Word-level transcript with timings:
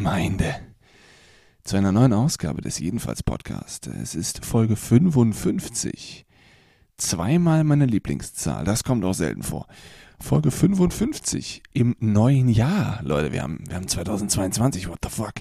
Gemeinde, 0.00 0.54
zu 1.62 1.76
einer 1.76 1.92
neuen 1.92 2.14
Ausgabe 2.14 2.62
des 2.62 2.78
Jedenfalls 2.78 3.22
Podcast. 3.22 3.86
Es 3.86 4.14
ist 4.14 4.46
Folge 4.46 4.74
55. 4.74 6.24
Zweimal 6.96 7.64
meine 7.64 7.84
Lieblingszahl, 7.84 8.64
das 8.64 8.82
kommt 8.82 9.04
auch 9.04 9.12
selten 9.12 9.42
vor. 9.42 9.66
Folge 10.18 10.50
55 10.50 11.62
im 11.74 11.96
neuen 12.00 12.48
Jahr. 12.48 13.00
Leute, 13.02 13.30
wir 13.32 13.42
haben, 13.42 13.62
wir 13.68 13.76
haben 13.76 13.88
2022, 13.88 14.88
what 14.88 15.00
the 15.02 15.10
fuck? 15.10 15.34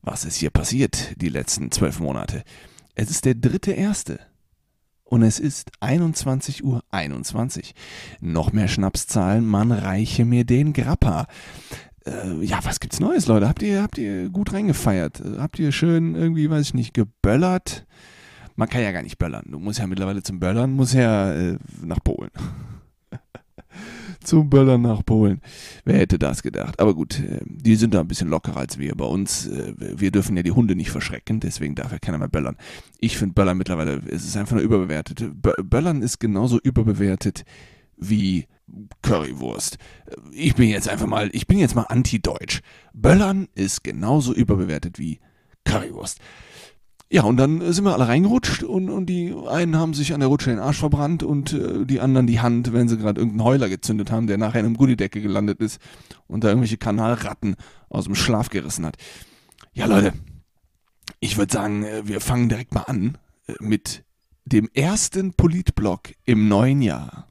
Was 0.00 0.24
ist 0.24 0.36
hier 0.36 0.50
passiert 0.50 1.20
die 1.20 1.28
letzten 1.28 1.72
zwölf 1.72 1.98
Monate? 1.98 2.44
Es 2.94 3.10
ist 3.10 3.24
der 3.24 3.34
dritte 3.34 3.72
erste 3.72 4.20
und 5.02 5.24
es 5.24 5.40
ist 5.40 5.72
21 5.80 6.62
Uhr 6.62 6.84
21. 6.92 7.74
Noch 8.20 8.52
mehr 8.52 8.68
Schnapszahlen, 8.68 9.44
man 9.44 9.72
reiche 9.72 10.24
mir 10.24 10.44
den 10.44 10.72
Grappa. 10.72 11.26
Äh, 12.06 12.44
ja, 12.44 12.60
was 12.62 12.80
gibt's 12.80 13.00
Neues, 13.00 13.26
Leute? 13.26 13.48
Habt 13.48 13.62
ihr, 13.62 13.82
habt 13.82 13.98
ihr 13.98 14.28
gut 14.28 14.52
reingefeiert? 14.52 15.22
Habt 15.38 15.58
ihr 15.58 15.72
schön 15.72 16.14
irgendwie, 16.14 16.48
weiß 16.48 16.66
ich 16.66 16.74
nicht, 16.74 16.94
geböllert? 16.94 17.86
Man 18.54 18.68
kann 18.68 18.82
ja 18.82 18.92
gar 18.92 19.02
nicht 19.02 19.18
böllern. 19.18 19.44
Du 19.50 19.58
musst 19.58 19.80
ja 19.80 19.86
mittlerweile 19.86 20.22
zum 20.22 20.40
Böllern, 20.40 20.72
muss 20.72 20.92
ja 20.94 21.32
äh, 21.32 21.58
nach 21.82 22.02
Polen 22.02 22.30
zum 24.24 24.48
Böllern 24.48 24.82
nach 24.82 25.04
Polen. 25.04 25.40
Wer 25.84 25.98
hätte 25.98 26.18
das 26.18 26.42
gedacht? 26.42 26.80
Aber 26.80 26.94
gut, 26.94 27.20
äh, 27.20 27.40
die 27.44 27.76
sind 27.76 27.92
da 27.92 28.00
ein 28.00 28.08
bisschen 28.08 28.28
lockerer 28.28 28.58
als 28.58 28.78
wir. 28.78 28.94
Bei 28.94 29.04
uns, 29.04 29.46
äh, 29.46 29.74
wir 29.76 30.10
dürfen 30.10 30.36
ja 30.36 30.42
die 30.42 30.52
Hunde 30.52 30.74
nicht 30.74 30.90
verschrecken, 30.90 31.40
deswegen 31.40 31.74
darf 31.74 31.92
ja 31.92 31.98
keiner 31.98 32.18
mehr 32.18 32.28
böllern. 32.28 32.56
Ich 32.98 33.18
finde 33.18 33.34
Böllern 33.34 33.58
mittlerweile, 33.58 34.00
es 34.08 34.24
ist 34.24 34.36
einfach 34.36 34.54
nur 34.56 34.64
überbewertet. 34.64 35.24
Böllern 35.42 36.02
ist 36.02 36.18
genauso 36.18 36.58
überbewertet 36.60 37.44
wie 37.96 38.46
Currywurst. 39.02 39.78
Ich 40.32 40.54
bin 40.54 40.68
jetzt 40.68 40.88
einfach 40.88 41.06
mal, 41.06 41.30
ich 41.32 41.46
bin 41.46 41.58
jetzt 41.58 41.74
mal 41.74 41.84
anti-deutsch. 41.84 42.60
Böllern 42.92 43.48
ist 43.54 43.84
genauso 43.84 44.34
überbewertet 44.34 44.98
wie 44.98 45.20
Currywurst. 45.64 46.18
Ja, 47.08 47.22
und 47.22 47.36
dann 47.36 47.72
sind 47.72 47.84
wir 47.84 47.94
alle 47.94 48.08
reingerutscht 48.08 48.64
und, 48.64 48.90
und 48.90 49.06
die 49.06 49.32
einen 49.48 49.76
haben 49.76 49.94
sich 49.94 50.12
an 50.12 50.18
der 50.18 50.28
Rutsche 50.28 50.50
den 50.50 50.58
Arsch 50.58 50.78
verbrannt 50.78 51.22
und 51.22 51.52
äh, 51.52 51.86
die 51.86 52.00
anderen 52.00 52.26
die 52.26 52.40
Hand, 52.40 52.72
wenn 52.72 52.88
sie 52.88 52.98
gerade 52.98 53.20
irgendeinen 53.20 53.46
Heuler 53.46 53.68
gezündet 53.68 54.10
haben, 54.10 54.26
der 54.26 54.38
nachher 54.38 54.58
in 54.58 54.66
einem 54.66 54.76
Gullideckel 54.76 55.22
gelandet 55.22 55.60
ist 55.60 55.80
und 56.26 56.42
da 56.42 56.48
irgendwelche 56.48 56.78
Kanalratten 56.78 57.54
aus 57.88 58.06
dem 58.06 58.16
Schlaf 58.16 58.48
gerissen 58.50 58.84
hat. 58.84 58.96
Ja, 59.72 59.86
Leute, 59.86 60.14
ich 61.20 61.38
würde 61.38 61.52
sagen, 61.52 61.84
äh, 61.84 62.08
wir 62.08 62.20
fangen 62.20 62.48
direkt 62.48 62.74
mal 62.74 62.82
an 62.82 63.18
äh, 63.46 63.54
mit 63.60 64.04
dem 64.44 64.68
ersten 64.74 65.32
Politblock 65.32 66.12
im 66.24 66.48
neuen 66.48 66.82
Jahr. 66.82 67.28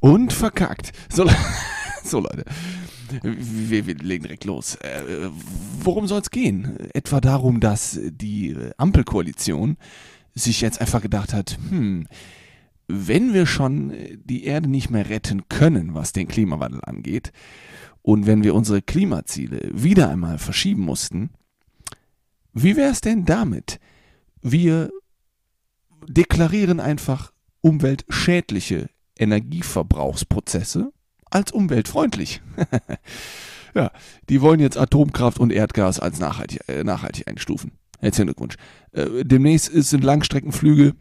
Und 0.00 0.32
verkackt. 0.32 0.92
So, 1.10 1.28
so 2.04 2.20
Leute. 2.20 2.44
Wir, 3.22 3.86
wir, 3.86 3.94
legen 3.96 4.24
direkt 4.24 4.44
los. 4.44 4.74
Äh, 4.76 5.30
worum 5.80 6.06
soll 6.06 6.20
es 6.20 6.30
gehen? 6.30 6.76
Etwa 6.92 7.20
darum, 7.20 7.60
dass 7.60 8.00
die 8.02 8.56
Ampelkoalition 8.76 9.76
sich 10.34 10.60
jetzt 10.60 10.80
einfach 10.80 11.00
gedacht 11.00 11.32
hat, 11.32 11.58
hm, 11.68 12.06
wenn 12.88 13.32
wir 13.32 13.46
schon 13.46 13.92
die 14.24 14.44
Erde 14.44 14.68
nicht 14.68 14.90
mehr 14.90 15.08
retten 15.08 15.48
können, 15.48 15.94
was 15.94 16.12
den 16.12 16.28
Klimawandel 16.28 16.80
angeht, 16.84 17.32
und 18.02 18.26
wenn 18.26 18.44
wir 18.44 18.54
unsere 18.54 18.82
Klimaziele 18.82 19.68
wieder 19.72 20.08
einmal 20.08 20.38
verschieben 20.38 20.82
mussten, 20.82 21.30
wie 22.52 22.76
wäre 22.76 22.92
es 22.92 23.00
denn 23.00 23.24
damit? 23.24 23.80
Wir 24.42 24.90
deklarieren 26.06 26.78
einfach 26.78 27.32
umweltschädliche 27.62 28.88
Energieverbrauchsprozesse 29.18 30.92
als 31.30 31.52
umweltfreundlich. 31.52 32.40
ja, 33.74 33.90
die 34.28 34.40
wollen 34.40 34.60
jetzt 34.60 34.78
Atomkraft 34.78 35.38
und 35.38 35.52
Erdgas 35.52 36.00
als 36.00 36.18
nachhaltig, 36.18 36.60
äh, 36.68 36.84
nachhaltig 36.84 37.28
einstufen. 37.28 37.72
Herzlichen 37.98 38.26
Glückwunsch. 38.28 38.56
Äh, 38.92 39.24
demnächst 39.24 39.72
sind 39.72 40.04
Langstreckenflüge 40.04 40.94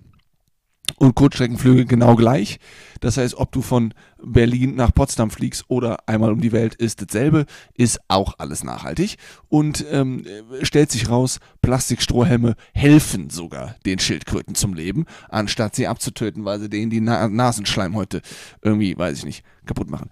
und 0.97 1.15
Kurzstreckenflüge 1.15 1.85
genau 1.85 2.15
gleich. 2.15 2.59
Das 3.01 3.17
heißt, 3.17 3.35
ob 3.35 3.51
du 3.51 3.61
von 3.61 3.93
Berlin 4.23 4.75
nach 4.75 4.93
Potsdam 4.93 5.29
fliegst 5.29 5.65
oder 5.67 6.07
einmal 6.07 6.31
um 6.31 6.41
die 6.41 6.51
Welt, 6.51 6.75
ist 6.75 7.01
dasselbe, 7.01 7.45
ist 7.73 7.99
auch 8.07 8.35
alles 8.37 8.63
nachhaltig. 8.63 9.17
Und 9.49 9.85
ähm, 9.91 10.25
stellt 10.61 10.91
sich 10.91 11.09
raus, 11.09 11.39
Plastikstrohhelme 11.61 12.55
helfen 12.73 13.29
sogar 13.29 13.75
den 13.85 13.99
Schildkröten 13.99 14.55
zum 14.55 14.73
Leben, 14.73 15.05
anstatt 15.29 15.75
sie 15.75 15.87
abzutöten, 15.87 16.45
weil 16.45 16.59
sie 16.59 16.69
denen 16.69 16.89
die 16.89 17.01
Na 17.01 17.27
Nasenschleimhäute 17.27 18.21
irgendwie, 18.61 18.97
weiß 18.97 19.17
ich 19.19 19.25
nicht, 19.25 19.43
kaputt 19.65 19.89
machen. 19.89 20.09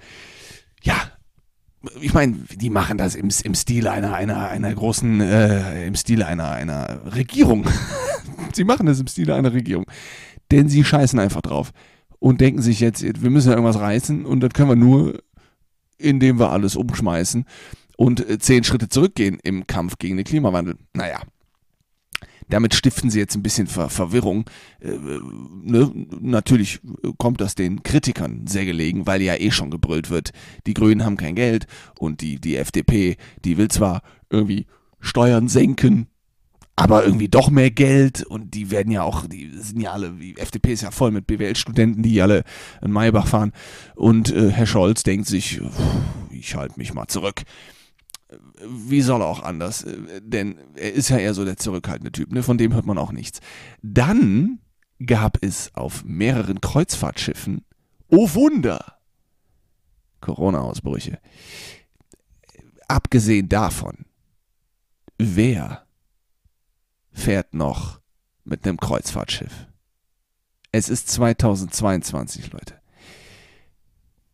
Ja, 0.81 0.95
ich 1.99 2.13
meine, 2.13 2.37
die 2.55 2.69
machen 2.69 2.97
das 2.97 3.15
im, 3.15 3.29
im 3.43 3.55
Stil 3.55 3.87
einer, 3.87 4.13
einer, 4.13 4.49
einer 4.49 4.73
großen, 4.73 5.19
äh, 5.21 5.85
im 5.85 5.95
Stil 5.95 6.23
einer, 6.23 6.51
einer 6.51 7.13
Regierung. 7.13 7.65
sie 8.53 8.63
machen 8.63 8.85
das 8.85 8.99
im 8.99 9.07
Stil 9.07 9.31
einer 9.31 9.53
Regierung 9.53 9.85
denn 10.53 10.69
sie 10.69 10.83
scheißen 10.83 11.19
einfach 11.19 11.41
drauf 11.41 11.71
und 12.19 12.39
denken 12.39 12.61
sich 12.61 12.79
jetzt, 12.79 13.03
wir 13.03 13.29
müssen 13.29 13.49
ja 13.49 13.55
irgendwas 13.55 13.79
reißen 13.79 14.25
und 14.25 14.41
das 14.41 14.51
können 14.53 14.69
wir 14.69 14.75
nur, 14.75 15.21
indem 15.97 16.39
wir 16.39 16.51
alles 16.51 16.75
umschmeißen 16.75 17.45
und 17.97 18.29
äh, 18.29 18.37
zehn 18.37 18.63
Schritte 18.63 18.87
zurückgehen 18.87 19.39
im 19.43 19.65
Kampf 19.65 19.97
gegen 19.97 20.15
den 20.17 20.25
Klimawandel. 20.25 20.77
Naja, 20.93 21.21
damit 22.49 22.75
stiften 22.75 23.09
sie 23.09 23.19
jetzt 23.19 23.35
ein 23.35 23.41
bisschen 23.41 23.65
Ver 23.65 23.89
Verwirrung. 23.89 24.45
Äh, 24.79 24.91
ne? 25.63 25.91
Natürlich 26.21 26.81
kommt 27.17 27.41
das 27.41 27.55
den 27.55 27.81
Kritikern 27.81 28.45
sehr 28.45 28.65
gelegen, 28.65 29.07
weil 29.07 29.23
ja 29.23 29.35
eh 29.35 29.49
schon 29.49 29.71
gebrüllt 29.71 30.11
wird, 30.11 30.33
die 30.67 30.75
Grünen 30.75 31.03
haben 31.03 31.17
kein 31.17 31.35
Geld 31.35 31.65
und 31.97 32.21
die, 32.21 32.39
die 32.39 32.57
FDP, 32.57 33.17
die 33.43 33.57
will 33.57 33.69
zwar 33.69 34.03
irgendwie 34.29 34.67
Steuern 34.99 35.47
senken, 35.47 36.07
aber 36.75 37.05
irgendwie 37.05 37.29
doch 37.29 37.49
mehr 37.49 37.71
Geld 37.71 38.23
und 38.23 38.53
die 38.55 38.71
werden 38.71 38.91
ja 38.91 39.03
auch, 39.03 39.27
die 39.27 39.51
sind 39.57 39.79
ja 39.79 39.91
alle, 39.91 40.11
die 40.11 40.37
FDP 40.37 40.73
ist 40.73 40.81
ja 40.81 40.91
voll 40.91 41.11
mit 41.11 41.27
BWL-Studenten, 41.27 42.01
die 42.01 42.21
alle 42.21 42.43
in 42.81 42.91
Maybach 42.91 43.27
fahren 43.27 43.51
und 43.95 44.31
äh, 44.31 44.49
Herr 44.49 44.65
Scholz 44.65 45.03
denkt 45.03 45.27
sich, 45.27 45.61
ich 46.31 46.55
halte 46.55 46.79
mich 46.79 46.93
mal 46.93 47.07
zurück. 47.07 47.43
Wie 48.67 49.01
soll 49.01 49.21
er 49.21 49.27
auch 49.27 49.43
anders? 49.43 49.85
Denn 50.21 50.57
er 50.75 50.93
ist 50.93 51.09
ja 51.09 51.17
eher 51.17 51.35
so 51.35 51.45
der 51.45 51.57
zurückhaltende 51.57 52.11
Typ, 52.11 52.31
ne? 52.31 52.41
von 52.41 52.57
dem 52.57 52.73
hört 52.73 52.87
man 52.87 52.97
auch 52.97 53.11
nichts. 53.11 53.39
Dann 53.83 54.59
gab 55.05 55.37
es 55.41 55.69
auf 55.75 56.03
mehreren 56.03 56.59
Kreuzfahrtschiffen, 56.59 57.63
oh 58.09 58.33
Wunder, 58.33 58.97
Corona-Ausbrüche. 60.21 61.19
Abgesehen 62.87 63.49
davon, 63.49 64.05
wer 65.19 65.85
fährt 67.13 67.53
noch 67.53 67.99
mit 68.43 68.65
einem 68.65 68.77
Kreuzfahrtschiff. 68.77 69.67
Es 70.71 70.89
ist 70.89 71.07
2022, 71.09 72.51
Leute. 72.51 72.79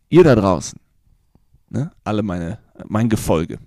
Ihr 0.10 0.24
da 0.24 0.36
draußen, 0.36 0.80
ne? 1.70 1.92
alle 2.04 2.24
meine, 2.24 2.60
mein 2.88 3.10
Gefolge. 3.10 3.60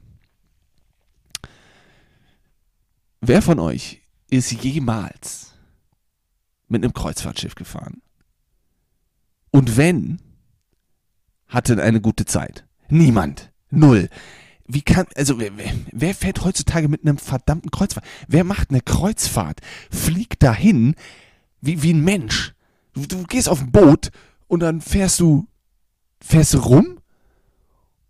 Wer 3.20 3.42
von 3.42 3.60
euch 3.60 4.02
ist 4.30 4.50
jemals 4.50 5.52
mit 6.66 6.82
einem 6.82 6.94
Kreuzfahrtschiff 6.94 7.54
gefahren? 7.54 8.02
Und 9.50 9.76
wenn, 9.76 10.20
hatte 11.46 11.80
eine 11.80 12.00
gute 12.00 12.24
Zeit? 12.24 12.66
Niemand. 12.88 13.52
Null 13.70 14.08
wie 14.66 14.82
kann, 14.82 15.06
also 15.16 15.38
wer, 15.38 15.50
wer, 15.90 16.14
fährt 16.14 16.44
heutzutage 16.44 16.88
mit 16.88 17.02
einem 17.02 17.18
verdammten 17.18 17.70
Kreuzfahrt? 17.70 18.06
Wer 18.28 18.44
macht 18.44 18.70
eine 18.70 18.80
Kreuzfahrt? 18.80 19.60
Fliegt 19.90 20.42
dahin 20.42 20.94
wie, 21.60 21.82
wie 21.82 21.92
ein 21.92 22.04
Mensch. 22.04 22.54
Du, 22.94 23.06
du 23.06 23.24
gehst 23.24 23.48
auf 23.48 23.60
ein 23.60 23.72
Boot 23.72 24.10
und 24.48 24.60
dann 24.60 24.80
fährst 24.80 25.20
du, 25.20 25.46
fährst 26.20 26.54
du 26.54 26.58
rum 26.58 26.98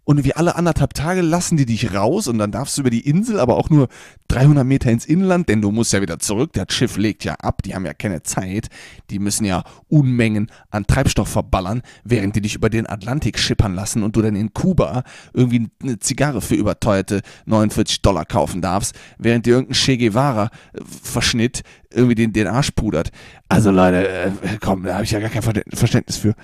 und 0.05 0.25
wie 0.25 0.35
alle 0.35 0.57
anderthalb 0.57 0.95
Tage 0.95 1.21
lassen 1.21 1.57
die 1.57 1.67
dich 1.67 1.95
raus 1.95 2.27
und 2.27 2.39
dann 2.39 2.51
darfst 2.51 2.77
du 2.77 2.81
über 2.81 2.91
die 2.91 3.07
Insel, 3.09 3.39
aber 3.39 3.57
auch 3.57 3.71
nur 3.71 3.89
300 4.29 4.67
Meter 4.67 4.91
ins 4.91 5.07
Inland, 5.07 5.49
denn 5.49 5.63
du 5.63 5.71
musst 5.71 5.93
ja 5.93 6.03
wieder 6.03 6.19
zurück. 6.19 6.51
Das 6.55 6.67
Schiff 6.71 6.97
legt 6.97 7.25
ja 7.25 7.35
ab, 7.35 7.63
die 7.63 7.75
haben 7.75 7.87
ja 7.87 7.95
keine 7.95 8.23
Zeit. 8.23 8.69
Die 9.11 9.21
müssen 9.21 9.45
ja 9.45 9.63
Unmengen 9.89 10.51
an 10.71 10.87
Treibstoff 10.87 11.29
verballern, 11.29 11.83
während 12.03 12.35
die 12.35 12.41
dich 12.41 12.57
über 12.57 12.69
den 12.69 12.89
Atlantik 12.89 13.39
schippern 13.39 13.75
lassen 13.75 14.03
und 14.03 14.17
du 14.17 14.23
dann 14.23 14.35
in 14.35 14.53
Kuba 14.53 15.05
irgendwie 15.33 15.69
eine 15.83 15.99
Zigarre 16.01 16.41
für 16.41 16.57
überteuerte 16.57 17.23
49 17.47 18.03
Dollar 18.03 18.25
kaufen 18.25 18.61
darfst, 18.61 18.97
während 19.19 19.47
dir 19.47 19.55
irgendein 19.55 19.75
Che 19.75 19.97
Guevara 19.99 20.51
äh, 20.73 21.49
irgendwie 21.95 22.15
den, 22.15 22.33
den 22.33 22.47
Arsch 22.49 22.73
pudert. 22.73 23.11
Also 23.49 23.71
Leute, 23.71 24.09
äh, 24.09 24.31
komm, 24.61 24.83
da 24.85 24.95
habe 24.95 25.05
ich 25.05 25.11
ja 25.13 25.21
gar 25.21 25.31
kein 25.31 25.43
Verständnis 25.43 26.17
für 26.17 26.35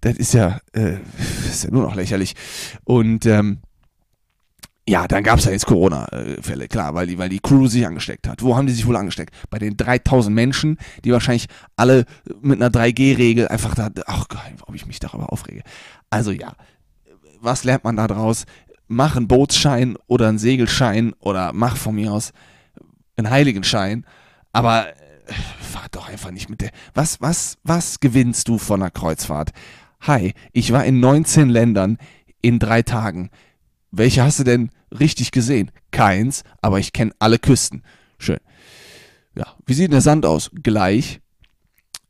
das 0.00 0.16
ist 0.16 0.34
ja, 0.34 0.60
äh, 0.72 0.96
ist 1.48 1.64
ja 1.64 1.70
nur 1.70 1.82
noch 1.82 1.94
lächerlich. 1.94 2.34
Und 2.84 3.26
ähm, 3.26 3.58
ja, 4.88 5.08
dann 5.08 5.24
gab 5.24 5.40
es 5.40 5.46
ja 5.46 5.50
jetzt 5.50 5.66
Corona-Fälle, 5.66 6.68
klar, 6.68 6.94
weil 6.94 7.08
die, 7.08 7.18
weil 7.18 7.28
die 7.28 7.40
Crew 7.40 7.66
sich 7.66 7.84
angesteckt 7.84 8.28
hat. 8.28 8.42
Wo 8.42 8.56
haben 8.56 8.68
die 8.68 8.72
sich 8.72 8.86
wohl 8.86 8.96
angesteckt? 8.96 9.34
Bei 9.50 9.58
den 9.58 9.76
3000 9.76 10.32
Menschen, 10.32 10.78
die 11.04 11.10
wahrscheinlich 11.10 11.46
alle 11.74 12.04
mit 12.40 12.62
einer 12.62 12.70
3G-Regel 12.70 13.48
einfach 13.48 13.74
da, 13.74 13.90
ach 14.06 14.28
Gott, 14.28 14.40
ob 14.64 14.74
ich 14.76 14.86
mich 14.86 15.00
darüber 15.00 15.32
aufrege. 15.32 15.62
Also 16.08 16.30
ja, 16.30 16.54
was 17.40 17.64
lernt 17.64 17.82
man 17.82 17.96
da 17.96 18.06
draus? 18.06 18.44
Mach 18.86 19.16
einen 19.16 19.26
Bootsschein 19.26 19.96
oder 20.06 20.28
einen 20.28 20.38
Segelschein 20.38 21.14
oder 21.18 21.52
mach 21.52 21.76
von 21.76 21.96
mir 21.96 22.12
aus 22.12 22.32
einen 23.16 23.30
Heiligenschein, 23.30 24.06
aber 24.52 24.88
äh, 24.88 25.32
fahr 25.60 25.86
doch 25.90 26.08
einfach 26.08 26.30
nicht 26.30 26.48
mit 26.48 26.60
der. 26.60 26.70
Was, 26.94 27.20
was, 27.20 27.58
was 27.64 27.98
gewinnst 27.98 28.46
du 28.46 28.58
von 28.58 28.82
einer 28.82 28.90
Kreuzfahrt? 28.90 29.50
Hi, 30.00 30.34
ich 30.52 30.72
war 30.72 30.84
in 30.84 31.00
19 31.00 31.48
Ländern 31.48 31.98
in 32.42 32.58
drei 32.58 32.82
Tagen. 32.82 33.30
Welche 33.90 34.22
hast 34.22 34.38
du 34.38 34.44
denn 34.44 34.70
richtig 34.98 35.30
gesehen? 35.30 35.70
Keins, 35.90 36.42
aber 36.60 36.78
ich 36.78 36.92
kenne 36.92 37.12
alle 37.18 37.38
Küsten. 37.38 37.82
Schön. 38.18 38.38
Ja, 39.34 39.46
wie 39.66 39.74
sieht 39.74 39.92
der 39.92 40.00
Sand 40.00 40.26
aus? 40.26 40.50
Gleich. 40.62 41.20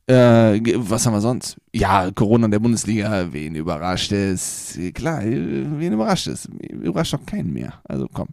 Äh, 0.07 0.61
was 0.75 1.05
haben 1.05 1.13
wir 1.13 1.21
sonst? 1.21 1.57
Ja, 1.73 2.11
Corona 2.11 2.45
in 2.45 2.51
der 2.51 2.59
Bundesliga, 2.59 3.33
wen 3.33 3.55
überrascht 3.55 4.13
es? 4.13 4.79
Klar, 4.93 5.21
wen 5.23 5.93
überrascht 5.93 6.27
es? 6.27 6.45
Überrascht 6.45 7.13
doch 7.13 7.25
keinen 7.25 7.51
mehr. 7.51 7.81
Also 7.83 8.07
komm. 8.11 8.29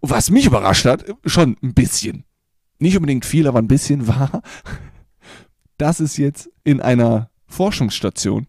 Was 0.00 0.30
mich 0.30 0.46
überrascht 0.46 0.84
hat, 0.84 1.04
schon 1.24 1.56
ein 1.62 1.72
bisschen. 1.72 2.24
Nicht 2.78 2.96
unbedingt 2.96 3.24
viel, 3.24 3.48
aber 3.48 3.58
ein 3.58 3.68
bisschen 3.68 4.06
war, 4.06 4.42
dass 5.78 6.00
es 6.00 6.16
jetzt 6.18 6.50
in 6.62 6.80
einer 6.80 7.30
Forschungsstation 7.46 8.46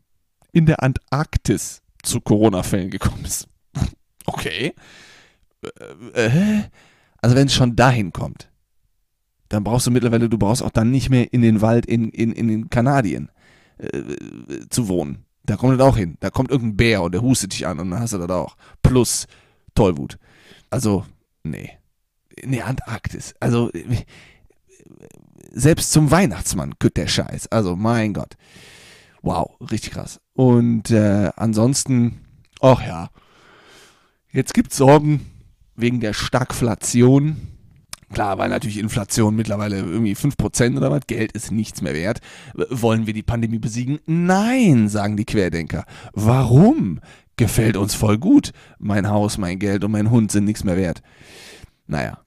in 0.52 0.66
der 0.66 0.84
Antarktis 0.84 1.82
zu 2.04 2.22
Corona-Fällen 2.22 2.90
gekommen 2.90 3.26
ist. 3.26 3.48
Okay. 4.26 4.76
Äh, 6.14 6.26
äh, 6.26 6.64
also 7.20 7.36
wenn 7.36 7.48
es 7.48 7.56
schon 7.56 7.76
dahin 7.76 8.14
kommt, 8.14 8.52
dann 9.50 9.64
brauchst 9.64 9.88
du 9.88 9.92
mittlerweile, 9.92 10.30
du 10.30 10.38
brauchst 10.38 10.62
auch 10.62 10.70
dann 10.70 10.92
nicht 10.92 11.10
mehr 11.10 11.34
in 11.34 11.42
den 11.42 11.62
Wald 11.62 11.88
in, 11.88 12.10
in, 12.10 12.32
in 12.32 12.48
den 12.48 12.70
Kanadien 12.70 13.32
äh, 13.80 14.04
zu 14.70 14.88
wohnen. 14.88 15.26
Da 15.44 15.56
kommt 15.56 15.80
das 15.80 15.88
auch 15.88 15.98
hin. 15.98 16.18
Da 16.20 16.30
kommt 16.30 16.52
irgendein 16.52 16.78
Bär 16.78 17.02
und 17.02 17.14
der 17.14 17.22
hustet 17.22 17.54
dich 17.54 17.66
an 17.66 17.80
und 17.80 17.90
dann 17.90 18.00
hast 18.00 18.14
du 18.14 18.20
das 18.20 18.30
auch. 18.30 18.56
Plus 18.84 19.26
Tollwut. 19.74 20.20
Also, 20.70 21.06
nee. 21.44 21.72
Nee, 22.46 22.62
Antarktis. 22.62 23.34
Also, 23.40 23.72
selbst 25.52 25.92
zum 25.92 26.12
Weihnachtsmann 26.12 26.78
kütt 26.78 26.98
der 26.98 27.08
Scheiß. 27.08 27.48
Also, 27.48 27.76
mein 27.76 28.14
Gott. 28.14 28.36
Wow, 29.22 29.58
richtig 29.72 29.92
krass. 29.92 30.20
Und 30.34 30.92
äh, 30.92 31.30
ansonsten, 31.36 32.22
ach 32.62 32.82
ja, 32.86 33.10
Jetzt 34.32 34.54
gibt 34.54 34.72
es 34.72 34.78
Sorgen 34.78 35.26
wegen 35.76 36.00
der 36.02 36.14
Stagflation. 36.14 37.38
Klar, 38.14 38.38
weil 38.38 38.50
natürlich 38.50 38.78
Inflation 38.78 39.36
mittlerweile 39.36 39.80
irgendwie 39.80 40.16
5% 40.16 40.78
oder 40.78 40.92
was, 40.92 41.08
Geld 41.08 41.32
ist 41.32 41.52
nichts 41.52 41.82
mehr 41.82 41.94
wert. 41.94 42.20
Wollen 42.70 43.08
wir 43.08 43.14
die 43.14 43.24
Pandemie 43.24 43.60
besiegen? 43.60 44.00
Nein, 44.06 44.88
sagen 44.88 45.18
die 45.18 45.26
Querdenker. 45.26 45.86
Warum? 46.14 47.00
Gefällt 47.38 47.76
uns 47.78 47.96
voll 47.96 48.18
gut. 48.18 48.52
Mein 48.78 49.10
Haus, 49.10 49.38
mein 49.38 49.58
Geld 49.58 49.84
und 49.84 49.92
mein 49.92 50.12
Hund 50.12 50.32
sind 50.32 50.46
nichts 50.46 50.64
mehr 50.64 50.78
wert. 50.78 51.02
Naja. 51.88 52.20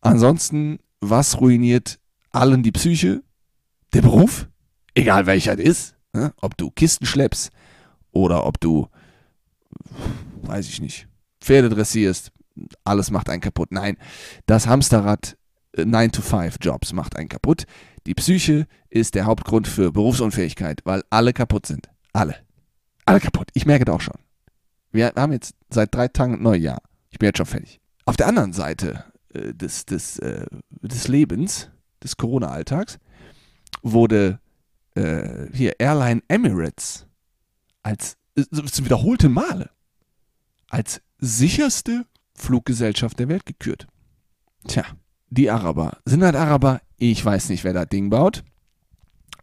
Ansonsten, 0.00 0.78
was 1.00 1.40
ruiniert 1.40 1.98
allen 2.32 2.62
die 2.62 2.72
Psyche? 2.72 3.22
Der 3.92 4.02
Beruf? 4.02 4.48
Egal 4.94 5.26
welcher 5.26 5.58
es 5.58 5.64
ist. 5.64 5.99
Ne? 6.12 6.32
Ob 6.40 6.56
du 6.56 6.70
Kisten 6.70 7.06
schleppst 7.06 7.50
oder 8.12 8.46
ob 8.46 8.60
du, 8.60 8.88
weiß 10.42 10.68
ich 10.68 10.80
nicht, 10.80 11.08
Pferde 11.40 11.68
dressierst, 11.68 12.32
alles 12.84 13.10
macht 13.10 13.30
einen 13.30 13.40
kaputt. 13.40 13.72
Nein, 13.72 13.96
das 14.46 14.66
Hamsterrad 14.66 15.36
9-to-5-Jobs 15.76 16.92
äh, 16.92 16.94
macht 16.94 17.16
einen 17.16 17.28
kaputt. 17.28 17.64
Die 18.06 18.14
Psyche 18.14 18.66
ist 18.88 19.14
der 19.14 19.26
Hauptgrund 19.26 19.68
für 19.68 19.92
Berufsunfähigkeit, 19.92 20.80
weil 20.84 21.02
alle 21.10 21.32
kaputt 21.32 21.66
sind. 21.66 21.88
Alle. 22.12 22.36
Alle 23.06 23.20
kaputt. 23.20 23.48
Ich 23.54 23.66
merke 23.66 23.84
das 23.84 23.94
auch 23.94 24.00
schon. 24.00 24.18
Wir 24.92 25.12
haben 25.16 25.32
jetzt 25.32 25.54
seit 25.70 25.94
drei 25.94 26.08
Tagen 26.08 26.42
Neujahr. 26.42 26.82
Ich 27.10 27.18
bin 27.18 27.28
jetzt 27.28 27.38
schon 27.38 27.46
fertig. 27.46 27.80
Auf 28.04 28.16
der 28.16 28.26
anderen 28.26 28.52
Seite 28.52 29.04
äh, 29.32 29.54
des, 29.54 29.86
des, 29.86 30.18
äh, 30.18 30.46
des 30.82 31.08
Lebens, 31.08 31.70
des 32.02 32.16
Corona-Alltags, 32.16 32.98
wurde 33.82 34.40
äh, 35.00 35.48
hier 35.52 35.78
Airline 35.78 36.22
Emirates 36.28 37.06
als 37.82 38.16
äh, 38.36 38.44
zum 38.44 38.84
wiederholten 38.84 39.32
Male 39.32 39.70
als 40.68 41.02
sicherste 41.18 42.06
Fluggesellschaft 42.34 43.18
der 43.18 43.28
Welt 43.28 43.44
gekürt. 43.44 43.86
Tja, 44.66 44.84
die 45.28 45.50
Araber. 45.50 45.98
Sind 46.04 46.22
halt 46.22 46.36
Araber? 46.36 46.80
Ich 46.96 47.24
weiß 47.24 47.48
nicht, 47.48 47.64
wer 47.64 47.72
das 47.72 47.88
Ding 47.88 48.10
baut. 48.10 48.44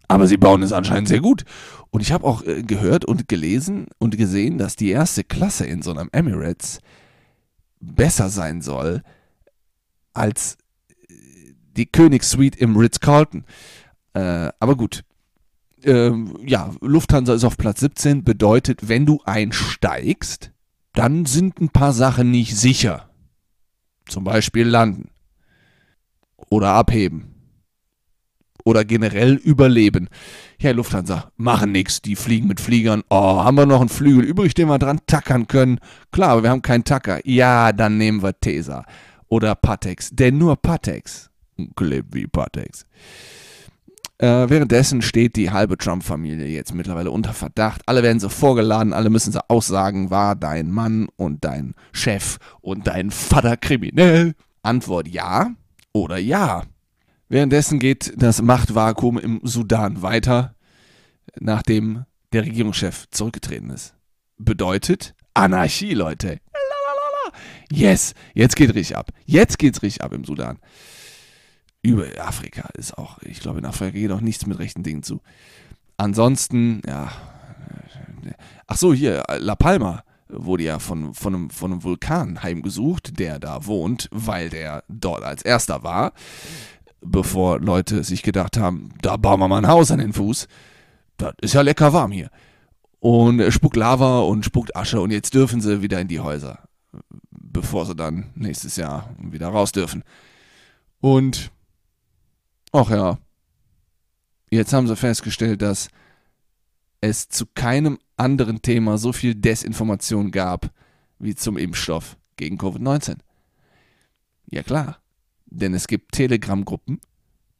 Aber 0.07 0.25
sie 0.27 0.38
bauen 0.38 0.63
es 0.63 0.71
anscheinend 0.71 1.09
sehr 1.09 1.19
gut. 1.19 1.44
Und 1.89 2.01
ich 2.01 2.12
habe 2.12 2.25
auch 2.25 2.44
äh, 2.44 2.63
gehört 2.63 3.06
und 3.06 3.27
gelesen 3.27 3.88
und 3.98 4.18
gesehen, 4.18 4.57
dass 4.57 4.75
die 4.75 4.89
erste 4.89 5.24
Klasse 5.24 5.65
in 5.65 5.81
so 5.81 5.92
einem 5.92 6.09
Emirates 6.12 6.80
besser 7.80 8.30
sein 8.30 8.62
soll 8.62 9.04
als 10.13 10.57
äh, 11.09 11.13
die 11.75 11.86
Königssuite 11.86 12.57
im 12.59 12.77
Ritz-Carlton. 12.77 13.44
Äh, 14.13 14.50
aber 14.59 14.77
gut. 14.77 15.04
Ähm, 15.84 16.38
ja, 16.46 16.72
Lufthansa 16.82 17.34
ist 17.34 17.44
auf 17.44 17.58
Platz 17.58 17.80
17, 17.82 18.24
bedeutet, 18.24 18.90
wenn 18.90 19.06
du 19.06 19.20
einsteigst, 19.26 20.52
dann 20.94 21.26
sind 21.26 21.62
ein 21.62 21.70
paar 21.70 21.94
Sachen 21.94 22.32
nicht 22.32 22.56
sicher. 22.58 23.10
Zum 24.08 24.24
Beispiel 24.24 24.68
landen. 24.68 25.10
Oder 26.50 26.70
abheben. 26.70 27.34
Oder 28.64 28.84
generell 28.84 29.36
überleben. 29.36 30.10
Ja, 30.60 30.72
Lufthansa, 30.72 31.32
machen 31.38 31.72
nichts. 31.72 32.02
Die 32.02 32.16
fliegen 32.16 32.48
mit 32.48 32.60
Fliegern. 32.60 33.04
Oh, 33.10 33.44
haben 33.44 33.56
wir 33.56 33.66
noch 33.66 33.80
einen 33.80 33.90
Flügel 33.90 34.26
übrig, 34.26 34.54
den 34.56 34.68
wir 34.68 34.80
dran 34.80 35.00
tackern 35.08 35.48
können? 35.48 35.80
Klar, 36.12 36.31
aber 36.31 36.44
wir 36.44 36.50
haben 36.50 36.62
keinen 36.62 36.84
Tacker. 36.84 37.19
Ja, 37.26 37.72
dann 37.72 37.98
nehmen 37.98 38.24
wir 38.24 38.38
Tesa. 38.40 38.86
Oder 39.30 39.56
Patex. 39.56 40.10
Denn 40.12 40.38
nur 40.38 40.56
Patex. 40.57 41.30
Klebt 41.76 42.14
wie 42.14 42.28
Patex. 42.28 42.86
Äh, 44.19 44.50
währenddessen 44.50 45.04
steht 45.04 45.36
die 45.36 45.52
halbe 45.52 45.78
Trump-Familie 45.78 46.47
jetzt 46.47 46.74
mittlerweile 46.74 47.12
unter 47.12 47.33
Verdacht. 47.33 47.83
Alle 47.86 48.02
werden 48.02 48.19
so 48.19 48.30
vorgeladen, 48.30 48.94
alle 48.94 49.12
müssen 49.12 49.31
so 49.31 49.40
aussagen, 49.47 50.09
war 50.09 50.36
dein 50.36 50.71
Mann 50.71 51.07
und 51.18 51.45
dein 51.45 51.76
Chef 51.92 52.38
und 52.62 52.88
dein 52.88 53.12
Vater 53.12 53.57
kriminell? 53.57 54.33
Antwort 54.64 55.07
ja 55.07 55.52
oder 55.94 56.18
ja. 56.18 56.64
Währenddessen 57.30 57.78
geht 57.78 58.14
das 58.18 58.42
Machtvakuum 58.42 59.19
im 59.19 59.40
Sudan 59.44 60.02
weiter, 60.02 60.56
nachdem 61.40 62.06
der 62.33 62.44
Regierungschef 62.44 63.06
zurückgetreten 63.12 63.69
ist. 63.69 63.94
Bedeutet 64.38 65.14
Anarchie, 65.36 65.94
Leute. 65.94 66.40
Yes, 67.71 68.14
jetzt 68.33 68.56
geht 68.56 68.74
richtig 68.74 68.97
ab. 68.97 69.12
Jetzt 69.26 69.59
geht's 69.59 69.83
richtig 69.83 70.02
ab 70.02 70.14
im 70.14 70.24
Sudan 70.24 70.57
über 71.88 72.06
Afrika 72.20 72.70
ist 72.78 72.98
auch, 72.98 73.22
ich 73.22 73.40
glaube, 73.40 73.60
in 73.60 73.66
Afrika 73.66 73.92
geht 73.92 74.12
auch 74.12 74.22
nichts 74.22 74.46
mit 74.46 74.60
rechten 74.60 74.84
Dingen 74.84 75.04
zu. 75.04 75.22
Ansonsten, 75.96 76.82
ja. 76.86 77.12
Ach 78.68 78.78
so, 78.78 78.94
hier, 78.94 79.24
La 79.40 79.56
Palma 79.56 80.04
wurde 80.30 80.64
ja 80.64 80.80
von, 80.80 81.14
von, 81.14 81.34
einem, 81.34 81.50
von 81.50 81.72
einem 81.72 81.84
Vulkan 81.84 82.44
heimgesucht, 82.44 83.18
der 83.20 83.40
da 83.40 83.66
wohnt, 83.66 84.10
weil 84.12 84.50
der 84.50 84.84
dort 84.90 85.24
als 85.24 85.42
erster 85.42 85.84
war, 85.84 86.12
bevor 87.02 87.60
Leute 87.60 88.04
sich 88.04 88.24
gedacht 88.24 88.58
haben, 88.58 88.90
da 89.02 89.16
bauen 89.16 89.40
wir 89.40 89.48
mal 89.48 89.60
ein 89.60 89.70
Haus 89.70 89.92
an 89.92 90.00
den 90.00 90.14
Fuß. 90.14 90.48
Das 91.16 91.34
ist 91.42 91.54
ja 91.54 91.62
lecker 91.62 91.94
warm 91.94 92.12
hier. 92.12 92.30
Und 93.00 93.40
er 93.40 93.52
spuckt 93.52 93.78
Lava 93.78 94.20
und 94.20 94.44
spuckt 94.44 94.76
Asche 94.76 95.00
und 95.00 95.12
jetzt 95.12 95.34
dürfen 95.34 95.62
sie 95.62 95.82
wieder 95.82 96.02
in 96.02 96.08
die 96.08 96.20
Häuser, 96.20 96.68
bevor 97.32 97.86
sie 97.86 97.96
dann 97.96 98.32
nächstes 98.36 98.76
Jahr 98.76 99.16
wieder 99.20 99.48
raus 99.48 99.72
dürfen. 99.72 100.04
Und 101.00 101.52
Ach 102.71 102.90
ja. 102.90 103.18
Jetzt 104.50 104.74
haben 104.74 104.88
sie 104.88 104.95
festgestellt, 104.95 105.62
dass 105.62 105.90
es 107.02 107.30
zu 107.30 107.45
keinem 107.45 108.00
anderen 108.16 108.62
Thema 108.62 108.97
so 108.97 109.14
viel 109.14 109.36
Desinformation 109.36 110.31
gab 110.31 110.71
wie 111.19 111.36
zum 111.36 111.57
Impfstoff 111.57 112.18
gegen 112.36 112.57
Covid-19. 112.57 113.18
Ja 114.50 114.64
klar, 114.64 115.00
denn 115.45 115.74
es 115.74 115.88
gibt 115.88 116.14
Telegram-Gruppen 116.14 117.02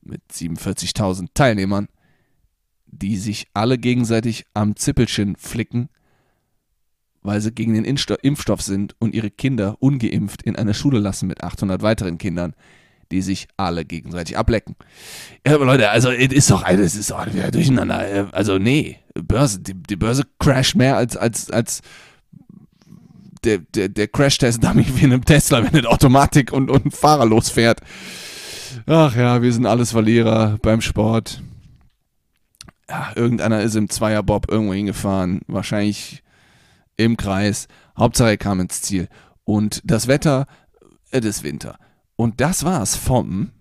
mit 0.02 0.22
47.000 0.32 1.30
Teilnehmern, 1.34 1.90
die 2.86 3.18
sich 3.18 3.48
alle 3.54 3.78
gegenseitig 3.78 4.46
am 4.54 4.76
Zippelchen 4.76 5.36
flicken, 5.36 5.90
weil 7.22 7.42
sie 7.42 7.52
gegen 7.52 7.74
den 7.74 7.84
Impfstoff 7.84 8.62
sind 8.62 8.96
und 9.00 9.14
ihre 9.14 9.30
Kinder 9.30 9.76
ungeimpft 9.82 10.44
in 10.44 10.56
eine 10.56 10.74
Schule 10.74 11.00
lassen 11.00 11.28
mit 11.28 11.44
800 11.44 11.82
weiteren 11.82 12.18
Kindern, 12.18 12.56
die 13.12 13.22
sich 13.22 13.48
alle 13.58 13.86
gegenseitig 13.86 14.38
ablecken. 14.38 14.76
Ja, 15.46 15.56
aber 15.56 15.66
Leute, 15.66 15.90
also 15.90 16.12
es 16.12 16.34
ist 16.34 16.52
doch 16.52 16.64
alles 16.64 16.96
ist 16.96 17.12
doch 17.12 17.26
wieder 17.34 17.52
durcheinander. 17.52 18.30
Also 18.32 18.58
nee, 18.58 19.00
Börse, 19.14 19.60
die, 19.60 19.74
die 19.74 19.96
Börse 19.96 20.24
crasht 20.40 20.76
mehr 20.76 20.98
als 20.98 21.16
als 21.18 21.52
als 21.52 21.82
der, 23.44 23.60
der, 23.60 23.90
der 23.90 24.08
Crash-Test 24.08 24.64
damit 24.64 24.96
wie 24.98 25.06
in 25.06 25.14
einem 25.14 25.26
Tesla, 25.26 25.64
wenn 25.64 25.74
nicht 25.74 25.88
Automatik 25.88 26.52
und, 26.52 26.70
und 26.70 26.94
Fahrer 26.94 27.26
losfährt. 27.26 27.82
Ach 28.86 29.16
ja, 29.16 29.42
wir 29.42 29.54
sind 29.54 29.66
alles 29.66 29.92
Verlierer 29.92 30.58
beim 30.62 30.82
Sport. 30.82 31.42
Ja, 32.90 33.12
irgendeiner 33.16 33.62
ist 33.62 33.76
im 33.76 33.90
Zweierbob 33.90 34.50
irgendwo 34.50 34.74
hingefahren, 34.74 35.42
wahrscheinlich 35.48 36.24
im 36.96 37.18
Kreis. 37.18 37.68
Hauptsache 37.98 38.30
er 38.32 38.38
kam 38.38 38.60
ins 38.60 38.82
Ziel. 38.82 39.08
Und 39.44 39.82
das 39.86 40.08
Wetter, 40.08 40.48
es 41.12 41.26
ist 41.26 41.44
Winter. 41.44 41.78
Und 42.20 42.42
das 42.42 42.66
war's 42.66 42.96
vom 42.96 43.52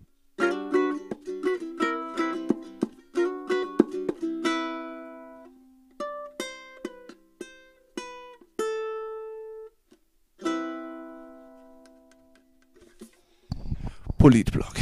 Politblog. 14.16 14.72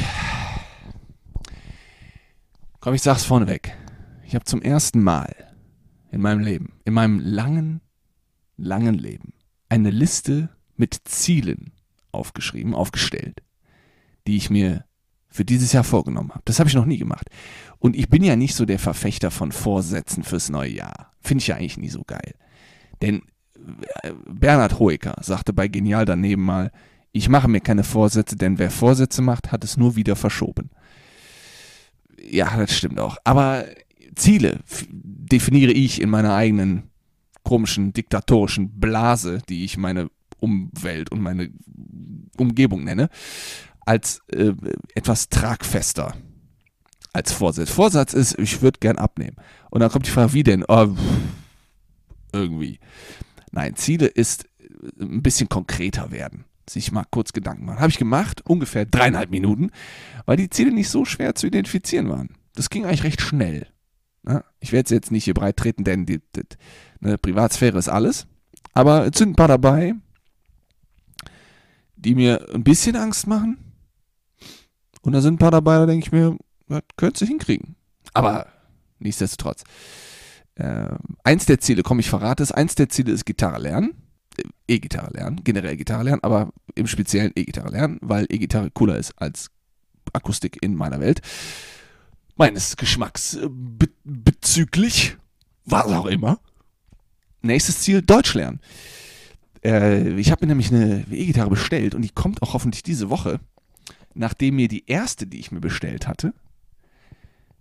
Komm, 2.79 2.95
ich 2.95 3.03
sag's 3.03 3.25
vorneweg. 3.25 3.77
Ich 4.25 4.37
habe 4.37 4.45
zum 4.45 4.63
ersten 4.63 5.03
Mal 5.03 5.35
in 6.13 6.21
meinem 6.21 6.41
Leben, 6.41 6.75
in 6.85 6.95
meinem 6.95 7.19
langen, 7.19 7.81
langen 8.57 8.95
Leben, 8.95 9.35
eine 9.69 9.91
Liste 9.91 10.49
mit 10.77 10.95
Zielen 11.07 11.73
aufgeschrieben, 12.13 12.73
aufgestellt, 12.75 13.43
die 14.27 14.37
ich 14.37 14.51
mir 14.51 14.85
für 15.29 15.45
dieses 15.45 15.73
Jahr 15.73 15.85
vorgenommen 15.85 16.31
habe. 16.31 16.43
Das 16.45 16.61
habe 16.61 16.69
ich 16.69 16.75
noch 16.75 16.87
nie 16.87 16.99
gemacht. 16.99 17.29
Und 17.79 17.97
ich 17.97 18.09
bin 18.09 18.23
ja 18.23 18.37
nicht 18.37 18.55
so 18.55 18.65
der 18.65 18.79
Verfechter 18.79 19.31
von 19.31 19.51
Vorsätzen 19.51 20.23
fürs 20.23 20.49
neue 20.49 20.71
Jahr. 20.71 21.13
Finde 21.21 21.43
ich 21.43 21.49
ja 21.49 21.57
eigentlich 21.57 21.77
nie 21.77 21.89
so 21.89 22.05
geil. 22.05 22.35
Denn 23.03 23.23
äh, 24.03 24.13
Bernhard 24.27 24.79
Hoeker 24.79 25.17
sagte 25.21 25.53
bei 25.53 25.69
Genial 25.69 26.05
daneben 26.05 26.43
mal, 26.43 26.71
ich 27.11 27.29
mache 27.29 27.49
mir 27.49 27.61
keine 27.61 27.85
Vorsätze, 27.85 28.37
denn 28.37 28.59
wer 28.59 28.71
Vorsätze 28.71 29.23
macht, 29.23 29.53
hat 29.53 29.65
es 29.65 29.77
nur 29.77 29.97
wieder 29.97 30.17
verschoben. 30.17 30.71
Ja, 32.21 32.57
das 32.57 32.77
stimmt 32.77 32.99
auch. 32.99 33.17
Aber 33.25 33.65
Ziele 34.17 34.61
definiere 34.91 35.73
ich 35.73 36.01
in 36.01 36.11
meiner 36.11 36.35
eigenen 36.35 36.91
komischen 37.43 37.93
diktatorischen 37.93 38.81
Blase, 38.81 39.43
die 39.49 39.65
ich 39.65 39.77
meine 39.77 40.11
Umwelt 40.41 41.13
und 41.13 41.21
meine 41.21 41.51
Umgebung 42.37 42.85
nenne, 42.85 43.11
als 43.85 44.21
äh, 44.29 44.53
etwas 44.95 45.29
tragfester 45.29 46.15
als 47.13 47.33
Vorsatz. 47.33 47.71
Vorsatz 47.71 48.13
ist, 48.13 48.39
ich 48.39 48.61
würde 48.61 48.81
gern 48.81 48.99
abnehmen. 48.99 49.37
Und 49.71 49.81
dann 49.81 49.91
kommt 49.91 50.07
die 50.07 50.11
Frage, 50.11 50.33
wie 50.33 50.43
denn? 50.43 50.65
Oh, 50.67 50.97
irgendwie. 52.33 52.81
Nein, 53.53 53.77
Ziele 53.77 54.07
ist 54.07 54.47
ein 54.99 55.23
bisschen 55.23 55.49
konkreter 55.49 56.11
werden 56.11 56.45
sich 56.69 56.93
mal 56.93 57.05
kurz 57.11 57.33
Gedanken 57.33 57.67
machen. 57.67 57.81
Habe 57.81 57.91
ich 57.91 57.99
gemacht, 57.99 58.43
ungefähr 58.47 58.87
dreieinhalb 58.87 59.31
Minuten, 59.31 59.71
weil 60.27 60.37
die 60.37 60.51
Ziele 60.51 60.73
nicht 60.73 60.89
so 60.89 61.05
schwer 61.05 61.35
zu 61.35 61.47
identifizieren 61.47 62.09
waren. 62.09 62.31
Das 62.55 62.71
ging 62.71 62.85
eigentlich 62.85 63.05
recht 63.05 63.21
schnell. 63.21 63.67
Ne? 64.23 64.45
Ich 64.61 64.73
werde 64.73 64.87
es 64.87 64.91
jetzt 64.91 65.11
nicht 65.11 65.25
hier 65.25 65.35
breit 65.35 65.57
treten, 65.57 65.85
denn 65.85 66.07
die, 66.07 66.21
die, 66.35 66.43
ne, 67.01 67.19
Privatsphäre 67.19 67.79
ist 67.79 67.89
alles. 67.89 68.27
Aber 68.73 69.07
es 69.07 69.19
sind 69.19 69.31
ein 69.31 69.37
paar 69.37 69.49
dabei, 69.49 69.95
die 71.97 72.15
mir 72.15 72.49
ein 72.55 72.65
bisschen 72.65 72.97
Angst 72.97 73.27
machen. 73.27 73.59
Und 75.05 75.13
da 75.13 75.21
sind 75.21 75.35
ein 75.35 75.39
paar 75.39 75.51
dabei, 75.51 75.77
da 75.77 75.87
denke 75.87 76.07
ich 76.07 76.13
mir, 76.13 76.37
das 76.69 76.83
könntest 76.97 77.23
du 77.23 77.27
hinkriegen. 77.27 77.77
Aber 78.15 78.47
nichtsdestotrotz. 78.99 79.65
Äh, 80.55 80.89
eins 81.25 81.47
der 81.47 81.61
Ziele, 81.61 81.83
komm, 81.83 81.99
ich 81.99 82.09
verrate 82.09 82.43
es, 82.43 82.53
eins 82.53 82.75
der 82.75 82.89
Ziele 82.89 83.13
ist 83.13 83.27
Gitarre 83.27 83.61
lernen. 83.61 83.95
E-Gitarre 84.67 85.13
lernen, 85.13 85.43
generell 85.45 85.77
Gitarre 85.77 86.05
lernen, 86.05 86.25
aber 86.25 86.51
im 86.75 86.87
Speziellen 86.87 87.33
E-Gitarre 87.37 87.71
lernen, 87.71 87.99
weil 88.01 88.27
E-Gitarre 88.29 88.71
cooler 88.71 88.97
ist 88.97 89.13
als 89.17 89.51
Akustik 90.13 90.59
in 90.63 90.75
meiner 90.75 91.01
Welt. 91.01 91.21
Meines 92.37 92.77
Geschmacks 92.77 93.35
äh, 93.35 93.49
be 93.49 93.89
bezüglich, 94.05 95.17
was 95.67 95.87
auch 95.87 96.07
immer. 96.07 96.41
Nächstes 97.43 97.81
Ziel, 97.81 98.01
Deutsch 98.01 98.35
lernen. 98.35 98.61
Äh, 99.63 100.19
ich 100.19 100.31
habe 100.31 100.47
mir 100.47 100.49
nämlich 100.49 100.73
eine 100.73 101.05
E-Gitarre 101.11 101.51
bestellt 101.51 101.95
und 101.95 102.03
die 102.03 102.11
kommt 102.11 102.43
auch 102.43 102.55
hoffentlich 102.55 102.83
diese 102.83 103.11
Woche, 103.11 103.39
nachdem 104.15 104.57
mir 104.57 104.69
die 104.69 104.87
erste, 104.87 105.27
die 105.27 105.41
ich 105.41 105.53
mir 105.53 105.61
bestellt 105.61 106.07
hatte, 106.07 106.35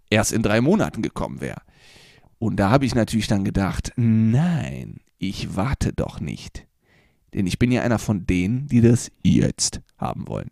erst 0.10 0.32
in 0.32 0.44
drei 0.44 0.62
Monaten 0.62 1.02
gekommen 1.02 1.42
wäre. 1.42 1.62
Und 2.40 2.58
da 2.58 2.70
habe 2.70 2.86
ich 2.86 2.96
natürlich 2.96 3.28
dann 3.28 3.46
gedacht, 3.46 3.94
nein, 3.96 5.00
ich 5.18 5.56
warte 5.56 5.94
doch 5.94 6.20
nicht. 6.20 6.68
Denn 7.34 7.48
ich 7.48 7.58
bin 7.58 7.72
ja 7.72 7.82
einer 7.82 8.00
von 8.00 8.26
denen, 8.26 8.68
die 8.68 8.82
das 8.82 9.12
jetzt 9.24 9.82
haben 9.98 10.28
wollen. 10.28 10.52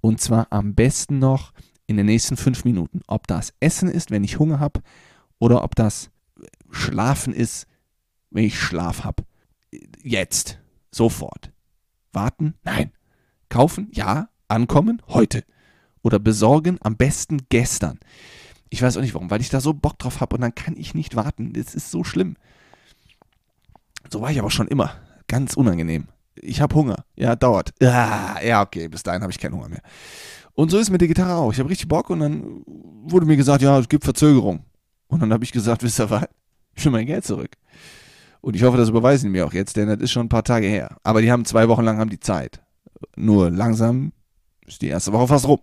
Und 0.00 0.20
zwar 0.20 0.48
am 0.50 0.74
besten 0.74 1.18
noch 1.18 1.52
in 1.86 1.96
den 1.96 2.06
nächsten 2.06 2.36
fünf 2.36 2.64
Minuten. 2.64 3.00
Ob 3.06 3.26
das 3.26 3.54
Essen 3.60 3.88
ist, 3.88 4.10
wenn 4.10 4.24
ich 4.24 4.38
Hunger 4.38 4.60
habe, 4.60 4.82
oder 5.38 5.64
ob 5.64 5.74
das 5.74 6.10
Schlafen 6.70 7.32
ist, 7.32 7.66
wenn 8.30 8.44
ich 8.44 8.58
Schlaf 8.58 9.04
habe. 9.04 9.24
Jetzt, 10.02 10.60
sofort. 10.90 11.52
Warten? 12.12 12.54
Nein. 12.62 12.92
Kaufen? 13.48 13.88
Ja. 13.92 14.28
Ankommen? 14.48 15.02
Heute. 15.08 15.44
Oder 16.02 16.18
besorgen? 16.18 16.78
Am 16.82 16.96
besten 16.96 17.42
gestern. 17.48 17.98
Ich 18.70 18.82
weiß 18.82 18.96
auch 18.96 19.02
nicht 19.02 19.14
warum, 19.14 19.30
weil 19.30 19.40
ich 19.40 19.50
da 19.50 19.60
so 19.60 19.72
Bock 19.72 19.98
drauf 19.98 20.20
habe 20.20 20.36
und 20.36 20.42
dann 20.42 20.54
kann 20.54 20.76
ich 20.76 20.94
nicht 20.94 21.16
warten. 21.16 21.52
Das 21.52 21.74
ist 21.74 21.90
so 21.90 22.04
schlimm. 22.04 22.36
So 24.10 24.20
war 24.20 24.30
ich 24.30 24.38
aber 24.38 24.50
schon 24.50 24.68
immer. 24.68 24.92
Ganz 25.28 25.54
unangenehm. 25.54 26.08
Ich 26.34 26.60
habe 26.60 26.74
Hunger. 26.74 27.04
Ja, 27.16 27.36
dauert. 27.36 27.72
Ja, 27.80 28.40
ja, 28.42 28.62
okay, 28.62 28.88
bis 28.88 29.02
dahin 29.02 29.22
habe 29.22 29.32
ich 29.32 29.38
keinen 29.38 29.54
Hunger 29.54 29.68
mehr. 29.68 29.82
Und 30.54 30.70
so 30.70 30.78
ist 30.78 30.90
mit 30.90 31.00
der 31.00 31.08
Gitarre 31.08 31.34
auch. 31.34 31.52
Ich 31.52 31.58
habe 31.58 31.70
richtig 31.70 31.88
Bock 31.88 32.10
und 32.10 32.20
dann 32.20 32.62
wurde 32.66 33.26
mir 33.26 33.36
gesagt, 33.36 33.62
ja, 33.62 33.78
es 33.78 33.88
gibt 33.88 34.04
Verzögerung. 34.04 34.64
Und 35.08 35.20
dann 35.20 35.32
habe 35.32 35.44
ich 35.44 35.52
gesagt, 35.52 35.82
wisst 35.84 36.00
ihr 36.00 36.10
was? 36.10 36.26
Ich 36.74 36.84
will 36.84 36.92
mein 36.92 37.06
Geld 37.06 37.24
zurück. 37.24 37.50
Und 38.40 38.56
ich 38.56 38.62
hoffe, 38.62 38.76
das 38.76 38.90
überweisen 38.90 39.26
die 39.26 39.38
mir 39.38 39.46
auch 39.46 39.52
jetzt, 39.52 39.76
denn 39.76 39.88
das 39.88 40.00
ist 40.00 40.12
schon 40.12 40.26
ein 40.26 40.28
paar 40.28 40.44
Tage 40.44 40.66
her. 40.66 40.96
Aber 41.02 41.22
die 41.22 41.32
haben 41.32 41.44
zwei 41.44 41.68
Wochen 41.68 41.82
lang 41.82 41.98
haben 41.98 42.10
die 42.10 42.20
Zeit. 42.20 42.60
Nur 43.16 43.50
langsam 43.50 44.12
ist 44.66 44.82
die 44.82 44.88
erste 44.88 45.12
Woche 45.12 45.28
fast 45.28 45.46
rum. 45.46 45.60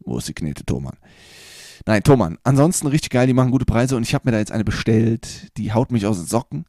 Wo 0.00 0.18
ist 0.18 0.28
die 0.28 0.34
Knete 0.34 0.64
Thomann? 0.64 0.96
Nein, 1.86 2.02
Thomann. 2.02 2.38
Ansonsten 2.44 2.86
richtig 2.86 3.10
geil, 3.10 3.26
die 3.26 3.32
machen 3.32 3.50
gute 3.50 3.64
Preise 3.64 3.96
und 3.96 4.02
ich 4.02 4.14
habe 4.14 4.26
mir 4.26 4.32
da 4.32 4.38
jetzt 4.38 4.52
eine 4.52 4.64
bestellt. 4.64 5.56
Die 5.56 5.72
haut 5.72 5.90
mich 5.90 6.06
aus 6.06 6.18
den 6.18 6.26
Socken. 6.26 6.64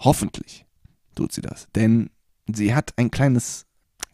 Hoffentlich 0.00 0.66
tut 1.14 1.32
sie 1.32 1.40
das, 1.40 1.68
denn 1.74 2.10
sie 2.52 2.74
hat 2.74 2.92
ein 2.96 3.10
kleines, 3.10 3.66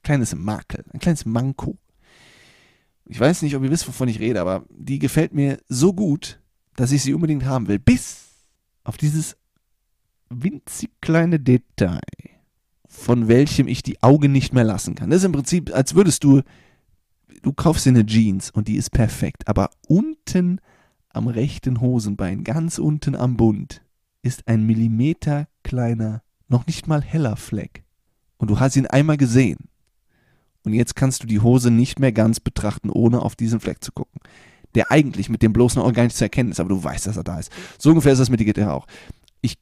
kleines 0.03 0.35
Makel, 0.35 0.85
ein 0.93 1.01
kleines 1.01 1.25
Manko. 1.25 1.79
Ich 3.07 3.19
weiß 3.19 3.43
nicht, 3.43 3.57
ob 3.57 3.65
ihr 3.65 3.71
wisst, 3.71 3.89
wovon 3.89 4.09
ich 4.09 4.21
rede, 4.21 4.41
aber 4.41 4.65
die 4.71 4.99
gefällt 4.99 5.35
mir 5.35 5.59
so 5.69 5.93
gut, 5.93 6.41
dass 6.77 6.93
ich 6.93 7.03
sie 7.03 7.15
unbedingt 7.15 7.45
haben 7.45 7.69
will. 7.69 7.79
Bis 7.79 8.29
auf 8.85 8.97
dieses 8.97 9.37
winzig 10.31 10.91
kleine 11.01 11.41
Detail, 11.41 12.01
von 12.93 13.27
welchem 13.27 13.69
ich 13.69 13.83
die 13.83 14.03
Augen 14.03 14.33
nicht 14.33 14.53
mehr 14.53 14.65
lassen 14.65 14.95
kann. 14.95 15.09
Das 15.09 15.21
ist 15.21 15.25
im 15.25 15.33
Prinzip, 15.33 15.75
als 15.75 15.95
würdest 15.95 16.23
du, 16.25 16.43
du 17.41 17.53
kaufst 17.53 17.87
dir 17.87 17.91
eine 17.91 18.05
Jeans 18.05 18.51
und 18.51 18.69
die 18.69 18.77
ist 18.77 18.91
perfekt, 18.91 19.49
aber 19.49 19.71
unten 19.89 20.61
am 21.09 21.27
rechten 21.27 21.81
Hosenbein, 21.81 22.45
ganz 22.45 22.79
unten 22.79 23.17
am 23.17 23.37
Bund, 23.37 23.83
ist 24.21 24.47
ein 24.47 24.67
Millimeter 24.67 25.49
kleiner, 25.63 26.23
noch 26.49 26.67
nicht 26.67 26.87
mal 26.87 27.03
heller 27.03 27.37
Fleck. 27.37 27.83
Und 28.37 28.51
du 28.51 28.61
hast 28.61 28.77
ihn 28.77 28.87
einmal 28.87 29.17
gesehen. 29.17 29.59
Und 30.65 30.75
jetzt 30.75 30.95
kannst 30.95 31.23
du 31.23 31.27
die 31.27 31.41
Hose 31.41 31.71
nicht 31.71 31.99
mehr 31.99 32.13
ganz 32.13 32.41
betrachten, 32.41 32.91
ohne 32.91 33.23
auf 33.23 33.37
diesen 33.37 33.59
Fleck 33.59 33.83
zu 33.83 33.91
gucken. 33.93 34.21
Der 34.75 34.91
eigentlich 34.91 35.29
mit 35.29 35.43
dem 35.43 35.53
bloßen 35.53 35.81
Auge 35.81 35.95
gar 35.95 36.05
nicht 36.05 36.17
zu 36.17 36.25
erkennen 36.25 36.51
ist, 36.51 36.61
aber 36.61 36.69
du 36.69 36.85
weißt, 36.85 37.07
dass 37.07 37.17
er 37.17 37.25
da 37.25 37.39
ist. 37.39 37.51
So 37.79 37.91
ungefähr 37.91 38.13
ist 38.13 38.19
das 38.19 38.31
mit 38.31 38.41
der 38.41 38.47
Gitarre 38.47 38.75
auch. 38.75 38.87
Ich 39.43 39.59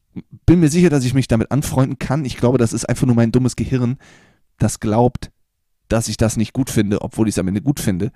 bin 0.47 0.61
mir 0.61 0.69
sicher, 0.69 0.91
dass 0.91 1.05
ich 1.05 1.15
mich 1.15 1.27
damit 1.27 1.51
anfreunden 1.51 1.99
kann. 1.99 2.25
Ich 2.25 2.37
glaube, 2.37 2.59
das 2.59 2.73
ist 2.73 2.89
einfach 2.89 3.07
nur 3.07 3.17
mein 3.17 3.33
dummes 3.33 3.57
Gehirn, 3.57 3.99
das 4.59 4.79
glaubt, 4.79 5.33
dass 5.89 6.09
ich 6.09 6.17
das 6.17 6.37
nicht 6.37 6.53
gut 6.53 6.71
finde, 6.71 7.03
obwohl 7.03 7.27
ich 7.27 7.35
es 7.35 7.39
am 7.39 7.49
Ende 7.49 7.63
gut 7.63 7.81
finde. 7.81 8.13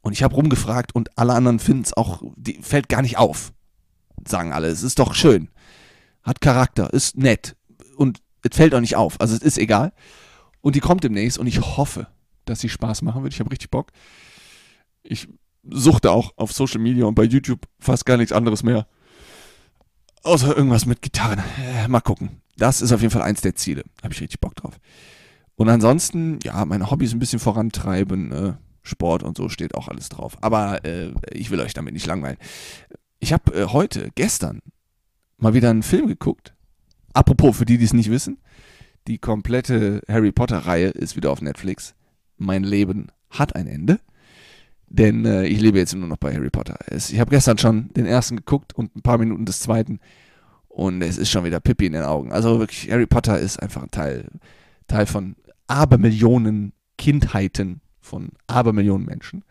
Und 0.00 0.12
ich 0.12 0.22
habe 0.22 0.34
rumgefragt 0.34 0.94
und 0.94 1.16
alle 1.16 1.34
anderen 1.34 1.58
finden 1.58 1.82
es 1.82 1.96
auch, 1.96 2.22
die 2.36 2.58
fällt 2.62 2.88
gar 2.88 3.02
nicht 3.02 3.18
auf 3.18 3.52
sagen 4.28 4.52
alle. 4.52 4.68
Es 4.68 4.82
ist 4.82 4.98
doch 4.98 5.14
schön. 5.14 5.48
Hat 6.22 6.40
Charakter, 6.40 6.92
ist 6.92 7.16
nett. 7.16 7.56
Und 7.96 8.22
es 8.42 8.56
fällt 8.56 8.74
auch 8.74 8.80
nicht 8.80 8.96
auf. 8.96 9.20
Also 9.20 9.34
es 9.34 9.42
ist 9.42 9.58
egal. 9.58 9.92
Und 10.60 10.76
die 10.76 10.80
kommt 10.80 11.04
demnächst 11.04 11.38
und 11.38 11.46
ich 11.46 11.60
hoffe, 11.60 12.06
dass 12.44 12.60
sie 12.60 12.68
Spaß 12.68 13.02
machen 13.02 13.22
wird. 13.22 13.32
Ich 13.32 13.40
habe 13.40 13.50
richtig 13.50 13.70
Bock. 13.70 13.90
Ich 15.02 15.28
suchte 15.64 16.10
auch 16.10 16.32
auf 16.36 16.52
Social 16.52 16.80
Media 16.80 17.04
und 17.04 17.14
bei 17.14 17.24
YouTube 17.24 17.66
fast 17.78 18.06
gar 18.06 18.16
nichts 18.16 18.32
anderes 18.32 18.62
mehr. 18.62 18.86
Außer 20.24 20.56
irgendwas 20.56 20.86
mit 20.86 21.02
Gitarren. 21.02 21.42
Äh, 21.60 21.88
mal 21.88 22.00
gucken. 22.00 22.42
Das 22.56 22.80
ist 22.80 22.92
auf 22.92 23.00
jeden 23.00 23.12
Fall 23.12 23.22
eins 23.22 23.40
der 23.40 23.54
Ziele. 23.56 23.82
Habe 24.02 24.14
ich 24.14 24.20
richtig 24.20 24.40
Bock 24.40 24.54
drauf. 24.54 24.78
Und 25.56 25.68
ansonsten, 25.68 26.38
ja, 26.42 26.64
meine 26.64 26.90
Hobbys 26.90 27.12
ein 27.12 27.18
bisschen 27.18 27.38
vorantreiben, 27.38 28.28
ne? 28.28 28.58
Sport 28.84 29.22
und 29.22 29.36
so 29.36 29.48
steht 29.48 29.74
auch 29.74 29.88
alles 29.88 30.08
drauf. 30.08 30.36
Aber 30.40 30.84
äh, 30.84 31.12
ich 31.30 31.50
will 31.50 31.60
euch 31.60 31.72
damit 31.72 31.94
nicht 31.94 32.06
langweilen. 32.06 32.36
Ich 33.20 33.32
habe 33.32 33.54
äh, 33.54 33.66
heute, 33.66 34.10
gestern, 34.14 34.60
mal 35.38 35.54
wieder 35.54 35.70
einen 35.70 35.84
Film 35.84 36.08
geguckt. 36.08 36.54
Apropos, 37.12 37.56
für 37.56 37.64
die, 37.64 37.78
die 37.78 37.84
es 37.84 37.92
nicht 37.92 38.10
wissen, 38.10 38.38
die 39.06 39.18
komplette 39.18 40.02
Harry 40.08 40.32
Potter-Reihe 40.32 40.88
ist 40.88 41.16
wieder 41.16 41.30
auf 41.30 41.42
Netflix. 41.42 41.94
Mein 42.38 42.64
Leben 42.64 43.08
hat 43.30 43.54
ein 43.54 43.66
Ende. 43.66 44.00
Denn 44.92 45.24
äh, 45.24 45.46
ich 45.46 45.58
lebe 45.58 45.78
jetzt 45.78 45.94
nur 45.94 46.06
noch 46.06 46.18
bei 46.18 46.34
Harry 46.34 46.50
Potter. 46.50 46.76
Es, 46.86 47.10
ich 47.10 47.18
habe 47.18 47.30
gestern 47.30 47.56
schon 47.56 47.88
den 47.94 48.04
ersten 48.04 48.36
geguckt 48.36 48.74
und 48.74 48.94
ein 48.94 49.00
paar 49.00 49.16
Minuten 49.16 49.46
des 49.46 49.60
zweiten. 49.60 50.00
Und 50.68 51.00
es 51.00 51.16
ist 51.16 51.30
schon 51.30 51.44
wieder 51.44 51.60
Pippi 51.60 51.86
in 51.86 51.94
den 51.94 52.02
Augen. 52.02 52.30
Also 52.30 52.58
wirklich, 52.58 52.90
Harry 52.90 53.06
Potter 53.06 53.38
ist 53.38 53.62
einfach 53.62 53.82
ein 53.82 53.90
Teil, 53.90 54.28
Teil 54.88 55.06
von 55.06 55.36
Abermillionen 55.66 56.74
Kindheiten 56.98 57.80
von 58.00 58.32
Abermillionen 58.46 59.06
Menschen, 59.06 59.44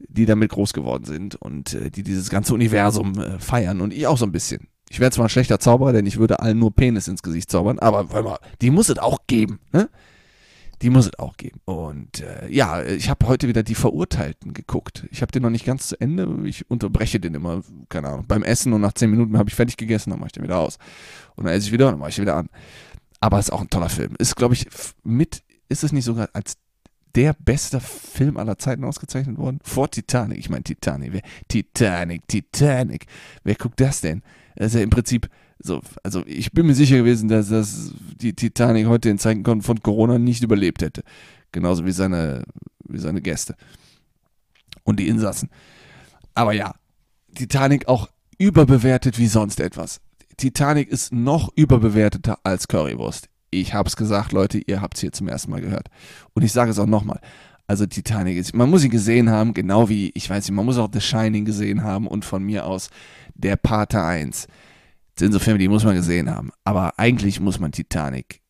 die 0.00 0.26
damit 0.26 0.50
groß 0.50 0.72
geworden 0.72 1.04
sind 1.04 1.36
und 1.36 1.74
äh, 1.74 1.90
die 1.90 2.02
dieses 2.02 2.28
ganze 2.28 2.52
Universum 2.52 3.16
äh, 3.18 3.38
feiern. 3.38 3.80
Und 3.80 3.94
ich 3.94 4.08
auch 4.08 4.18
so 4.18 4.26
ein 4.26 4.32
bisschen. 4.32 4.66
Ich 4.90 4.98
wäre 4.98 5.12
zwar 5.12 5.26
ein 5.26 5.30
schlechter 5.30 5.60
Zauberer, 5.60 5.92
denn 5.92 6.06
ich 6.06 6.18
würde 6.18 6.40
allen 6.40 6.58
nur 6.58 6.74
Penis 6.74 7.06
ins 7.06 7.22
Gesicht 7.22 7.50
zaubern, 7.50 7.78
aber 7.78 8.10
warte 8.10 8.28
mal, 8.28 8.38
die 8.60 8.70
muss 8.70 8.88
es 8.88 8.98
auch 8.98 9.18
geben, 9.28 9.60
ne? 9.72 9.88
Die 10.82 10.90
muss 10.90 11.06
es 11.06 11.18
auch 11.18 11.36
geben. 11.36 11.60
Und 11.64 12.20
äh, 12.20 12.48
ja, 12.48 12.84
ich 12.84 13.10
habe 13.10 13.26
heute 13.26 13.48
wieder 13.48 13.62
die 13.62 13.74
Verurteilten 13.74 14.54
geguckt. 14.54 15.06
Ich 15.10 15.22
habe 15.22 15.32
den 15.32 15.42
noch 15.42 15.50
nicht 15.50 15.64
ganz 15.64 15.88
zu 15.88 16.00
Ende. 16.00 16.28
Ich 16.44 16.70
unterbreche 16.70 17.18
den 17.18 17.34
immer, 17.34 17.62
keine 17.88 18.08
Ahnung, 18.08 18.26
beim 18.28 18.42
Essen 18.42 18.72
und 18.72 18.80
nach 18.80 18.92
zehn 18.92 19.10
Minuten 19.10 19.36
habe 19.36 19.48
ich 19.48 19.56
fertig 19.56 19.76
gegessen, 19.76 20.10
dann 20.10 20.20
mache 20.20 20.28
ich 20.28 20.32
den 20.32 20.44
wieder 20.44 20.58
aus. 20.58 20.78
Und 21.34 21.44
dann 21.44 21.54
esse 21.54 21.66
ich 21.66 21.72
wieder 21.72 21.86
und 21.86 21.94
dann 21.94 22.00
mache 22.00 22.10
ich 22.10 22.16
den 22.16 22.22
wieder 22.22 22.36
an. 22.36 22.48
Aber 23.20 23.38
es 23.38 23.46
ist 23.46 23.52
auch 23.52 23.60
ein 23.60 23.70
toller 23.70 23.88
Film. 23.88 24.14
Ist, 24.18 24.36
glaube 24.36 24.54
ich, 24.54 24.66
mit, 25.02 25.42
ist 25.68 25.82
es 25.82 25.92
nicht 25.92 26.04
sogar 26.04 26.28
als 26.32 26.56
der 27.14 27.34
beste 27.34 27.80
Film 27.80 28.36
aller 28.36 28.58
Zeiten 28.58 28.84
ausgezeichnet 28.84 29.38
worden? 29.38 29.58
Vor 29.64 29.90
Titanic. 29.90 30.38
Ich 30.38 30.50
meine 30.50 30.62
Titanic. 30.62 31.12
Wer, 31.12 31.22
Titanic, 31.48 32.28
Titanic. 32.28 33.06
Wer 33.42 33.56
guckt 33.56 33.80
das 33.80 34.00
denn? 34.00 34.22
Das 34.54 34.68
ist 34.68 34.74
ja 34.74 34.80
im 34.82 34.90
Prinzip 34.90 35.28
so, 35.60 35.82
also 36.02 36.22
ich 36.26 36.52
bin 36.52 36.66
mir 36.66 36.74
sicher 36.74 36.96
gewesen, 36.98 37.28
dass, 37.28 37.48
dass 37.48 37.92
die 38.20 38.34
Titanic 38.34 38.86
heute 38.86 39.08
in 39.08 39.18
Zeiten 39.18 39.62
von 39.62 39.82
Corona 39.82 40.18
nicht 40.18 40.42
überlebt 40.42 40.82
hätte. 40.82 41.02
Genauso 41.52 41.84
wie 41.84 41.92
seine, 41.92 42.44
wie 42.84 42.98
seine 42.98 43.20
Gäste. 43.20 43.56
Und 44.84 45.00
die 45.00 45.08
Insassen. 45.08 45.50
Aber 46.34 46.52
ja, 46.52 46.74
Titanic 47.34 47.88
auch 47.88 48.08
überbewertet 48.38 49.18
wie 49.18 49.26
sonst 49.26 49.60
etwas. 49.60 50.00
Titanic 50.36 50.88
ist 50.88 51.12
noch 51.12 51.50
überbewerteter 51.56 52.38
als 52.44 52.68
Currywurst. 52.68 53.28
Ich 53.50 53.74
hab's 53.74 53.96
gesagt, 53.96 54.32
Leute, 54.32 54.58
ihr 54.58 54.80
habt's 54.80 55.00
hier 55.00 55.10
zum 55.10 55.26
ersten 55.26 55.50
Mal 55.50 55.60
gehört. 55.60 55.88
Und 56.34 56.44
ich 56.44 56.52
sage 56.52 56.70
es 56.70 56.78
auch 56.78 56.86
nochmal. 56.86 57.20
Also 57.66 57.84
Titanic 57.86 58.36
ist, 58.36 58.54
man 58.54 58.70
muss 58.70 58.84
ihn 58.84 58.90
gesehen 58.90 59.30
haben, 59.30 59.52
genau 59.52 59.88
wie, 59.88 60.10
ich 60.14 60.30
weiß 60.30 60.44
nicht, 60.44 60.54
man 60.54 60.64
muss 60.64 60.78
auch 60.78 60.88
The 60.92 61.00
Shining 61.00 61.44
gesehen 61.44 61.82
haben 61.82 62.06
und 62.06 62.24
von 62.24 62.42
mir 62.42 62.64
aus 62.64 62.88
der 63.34 63.56
Pater 63.56 64.06
1 64.06 64.46
sind 65.18 65.32
so 65.32 65.38
Filme, 65.38 65.58
die 65.58 65.68
muss 65.68 65.84
man 65.84 65.94
gesehen 65.94 66.30
haben. 66.30 66.50
Aber 66.64 66.98
eigentlich 66.98 67.40
muss 67.40 67.58
man 67.58 67.72
Titanic 67.72 68.40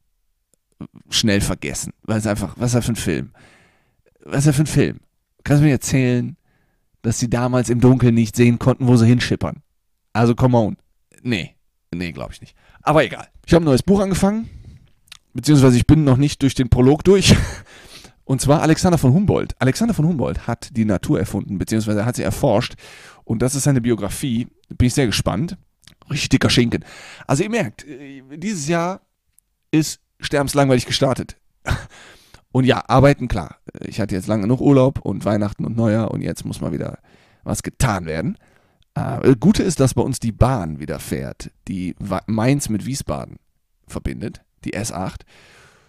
schnell 1.11 1.41
vergessen. 1.41 1.93
Weil 2.03 2.19
es 2.19 2.27
einfach, 2.27 2.55
was 2.57 2.71
ist 2.71 2.75
das 2.75 2.87
für 2.87 2.93
ein 2.93 2.97
Film? 2.97 3.33
Was 4.25 4.39
ist 4.41 4.49
das 4.49 4.57
für 4.57 4.63
ein 4.63 4.67
Film? 4.67 5.01
Kannst 5.45 5.63
du 5.63 5.67
mir 5.67 5.73
erzählen, 5.73 6.37
dass 7.03 7.19
sie 7.19 7.31
damals 7.31 7.71
im 7.71 7.81
Dunkeln 7.81 8.15
nicht 8.15 8.37
sehen 8.37 8.59
konnten, 8.59 8.87
wo 8.87 8.97
sie 8.97 9.07
hinschippern? 9.07 9.63
Also, 10.13 10.35
come 10.35 10.57
on. 10.57 10.77
Nee, 11.23 11.57
nee, 11.95 12.13
glaube 12.13 12.33
ich 12.33 12.41
nicht. 12.41 12.57
Aber 12.83 13.05
egal. 13.05 13.29
Ich 13.47 13.55
habe 13.55 13.65
ein 13.65 13.67
neues 13.67 13.83
Buch 13.83 14.01
angefangen. 14.01 14.49
Beziehungsweise 15.33 15.77
ich 15.77 15.87
bin 15.87 16.05
noch 16.05 16.17
nicht 16.17 16.43
durch 16.43 16.55
den 16.55 16.69
Prolog 16.69 17.05
durch. 17.05 17.35
Und 18.25 18.43
zwar 18.43 18.61
Alexander 18.61 18.99
von 18.99 19.15
Humboldt. 19.15 19.55
Alexander 19.59 19.95
von 19.95 20.07
Humboldt 20.07 20.47
hat 20.47 20.77
die 20.77 20.85
Natur 20.85 21.19
erfunden, 21.19 21.59
beziehungsweise 21.59 22.05
hat 22.05 22.17
sie 22.17 22.23
erforscht. 22.23 22.75
Und 23.25 23.41
das 23.41 23.55
ist 23.55 23.63
seine 23.63 23.81
Biografie. 23.81 24.49
Bin 24.69 24.87
ich 24.87 24.95
sehr 24.95 25.07
gespannt. 25.07 25.57
Richtig 26.11 26.31
dicker 26.31 26.51
Schinken. 26.51 26.85
Also 27.27 27.43
ihr 27.43 27.51
merkt, 27.51 27.87
äh, 27.87 28.23
dieses 28.37 28.69
Jahr 28.69 29.03
ist 29.71 30.01
sterbenslangweilig 30.21 30.87
gestartet. 30.87 31.37
Und 32.51 32.65
ja, 32.65 32.83
arbeiten, 32.89 33.29
klar. 33.29 33.57
Ich 33.81 34.01
hatte 34.01 34.15
jetzt 34.15 34.27
lange 34.27 34.43
genug 34.43 34.61
Urlaub 34.61 35.01
und 35.01 35.25
Weihnachten 35.27 35.67
und 35.67 35.77
Neujahr 35.77 36.11
und 36.11 36.23
jetzt 36.23 36.47
muss 36.47 36.63
mal 36.63 36.73
wieder 36.73 36.99
was 37.45 37.63
getan 37.63 38.07
werden. 38.07 38.39
Äh, 38.95 39.37
Gute 39.39 39.63
ist, 39.63 39.81
dass 39.81 39.95
bei 39.95 40.03
uns 40.03 40.19
die 40.19 40.33
Bahn 40.33 40.81
wieder 40.81 40.99
fährt, 40.99 41.51
die 41.69 41.95
Mainz 42.27 42.71
mit 42.71 42.87
Wiesbaden 42.87 43.37
verbindet, 43.87 44.43
die 44.65 44.75
S8. 44.75 45.21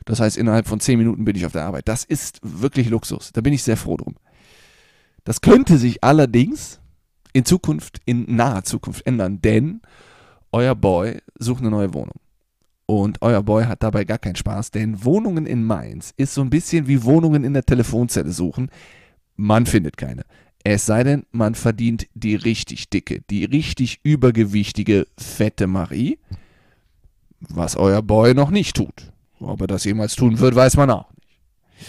Das 0.06 0.20
heißt, 0.20 0.38
innerhalb 0.38 0.68
von 0.68 0.80
10 0.80 1.00
Minuten 1.00 1.24
bin 1.24 1.36
ich 1.36 1.46
auf 1.46 1.54
der 1.54 1.66
Arbeit. 1.66 1.88
Das 1.88 2.04
ist 2.04 2.40
wirklich 2.44 2.90
Luxus. 2.90 3.32
Da 3.32 3.42
bin 3.42 3.54
ich 3.54 3.64
sehr 3.64 3.78
froh 3.78 3.98
drum. 3.98 4.16
Das 5.24 5.42
könnte 5.42 5.78
sich 5.78 6.04
allerdings 6.04 6.80
in 7.40 7.46
Zukunft, 7.46 8.02
in 8.06 8.26
naher 8.36 8.64
Zukunft 8.64 9.06
ändern, 9.06 9.42
denn 9.42 9.82
euer 10.52 10.76
Boy 10.76 11.20
sucht 11.38 11.62
eine 11.62 11.72
neue 11.72 11.94
Wohnung. 11.94 12.20
Und 12.86 13.22
euer 13.22 13.42
Boy 13.44 13.66
hat 13.66 13.82
dabei 13.84 14.04
gar 14.04 14.18
keinen 14.18 14.36
Spaß, 14.36 14.72
denn 14.72 15.06
Wohnungen 15.06 15.46
in 15.46 15.64
Mainz 15.64 16.14
ist 16.18 16.34
so 16.34 16.42
ein 16.42 16.50
bisschen 16.50 16.88
wie 16.88 17.04
Wohnungen 17.04 17.44
in 17.44 17.54
der 17.54 17.64
Telefonzelle 17.64 18.32
suchen. 18.32 18.70
Man 19.36 19.66
findet 19.66 19.96
keine. 19.96 20.24
Es 20.64 20.86
sei 20.86 21.04
denn, 21.04 21.26
man 21.32 21.56
verdient 21.56 22.08
die 22.14 22.36
richtig 22.36 22.90
dicke, 22.90 23.22
die 23.30 23.46
richtig 23.46 24.02
übergewichtige, 24.04 25.08
fette 25.18 25.68
Marie. 25.68 26.20
Was 27.40 27.78
euer 27.78 28.02
Boy 28.02 28.34
noch 28.34 28.50
nicht 28.50 28.76
tut. 28.76 29.14
Ob 29.40 29.62
er 29.62 29.68
das 29.68 29.86
jemals 29.86 30.16
tun 30.16 30.40
wird, 30.40 30.56
weiß 30.56 30.76
man 30.76 30.90
auch 30.92 31.10
nicht. 31.14 31.88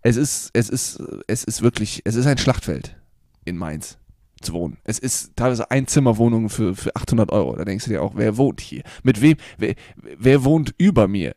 Es 0.00 0.16
ist, 0.16 0.50
es 0.54 0.70
ist, 0.70 1.02
es 1.26 1.44
ist 1.44 1.60
wirklich, 1.60 2.00
es 2.04 2.14
ist 2.14 2.26
ein 2.26 2.38
Schlachtfeld 2.38 2.96
in 3.44 3.58
Mainz 3.58 3.98
zu 4.40 4.52
wohnen. 4.52 4.78
Es 4.84 4.98
ist 4.98 5.36
teilweise 5.36 5.70
Einzimmerwohnungen 5.70 6.48
für, 6.48 6.74
für 6.74 6.94
800 6.96 7.30
Euro. 7.32 7.56
Da 7.56 7.64
denkst 7.64 7.84
du 7.84 7.90
dir 7.90 8.02
auch, 8.02 8.12
wer 8.14 8.36
wohnt 8.36 8.60
hier? 8.60 8.82
Mit 9.02 9.20
wem? 9.20 9.36
Wer, 9.58 9.74
wer 9.96 10.44
wohnt 10.44 10.74
über 10.78 11.08
mir? 11.08 11.34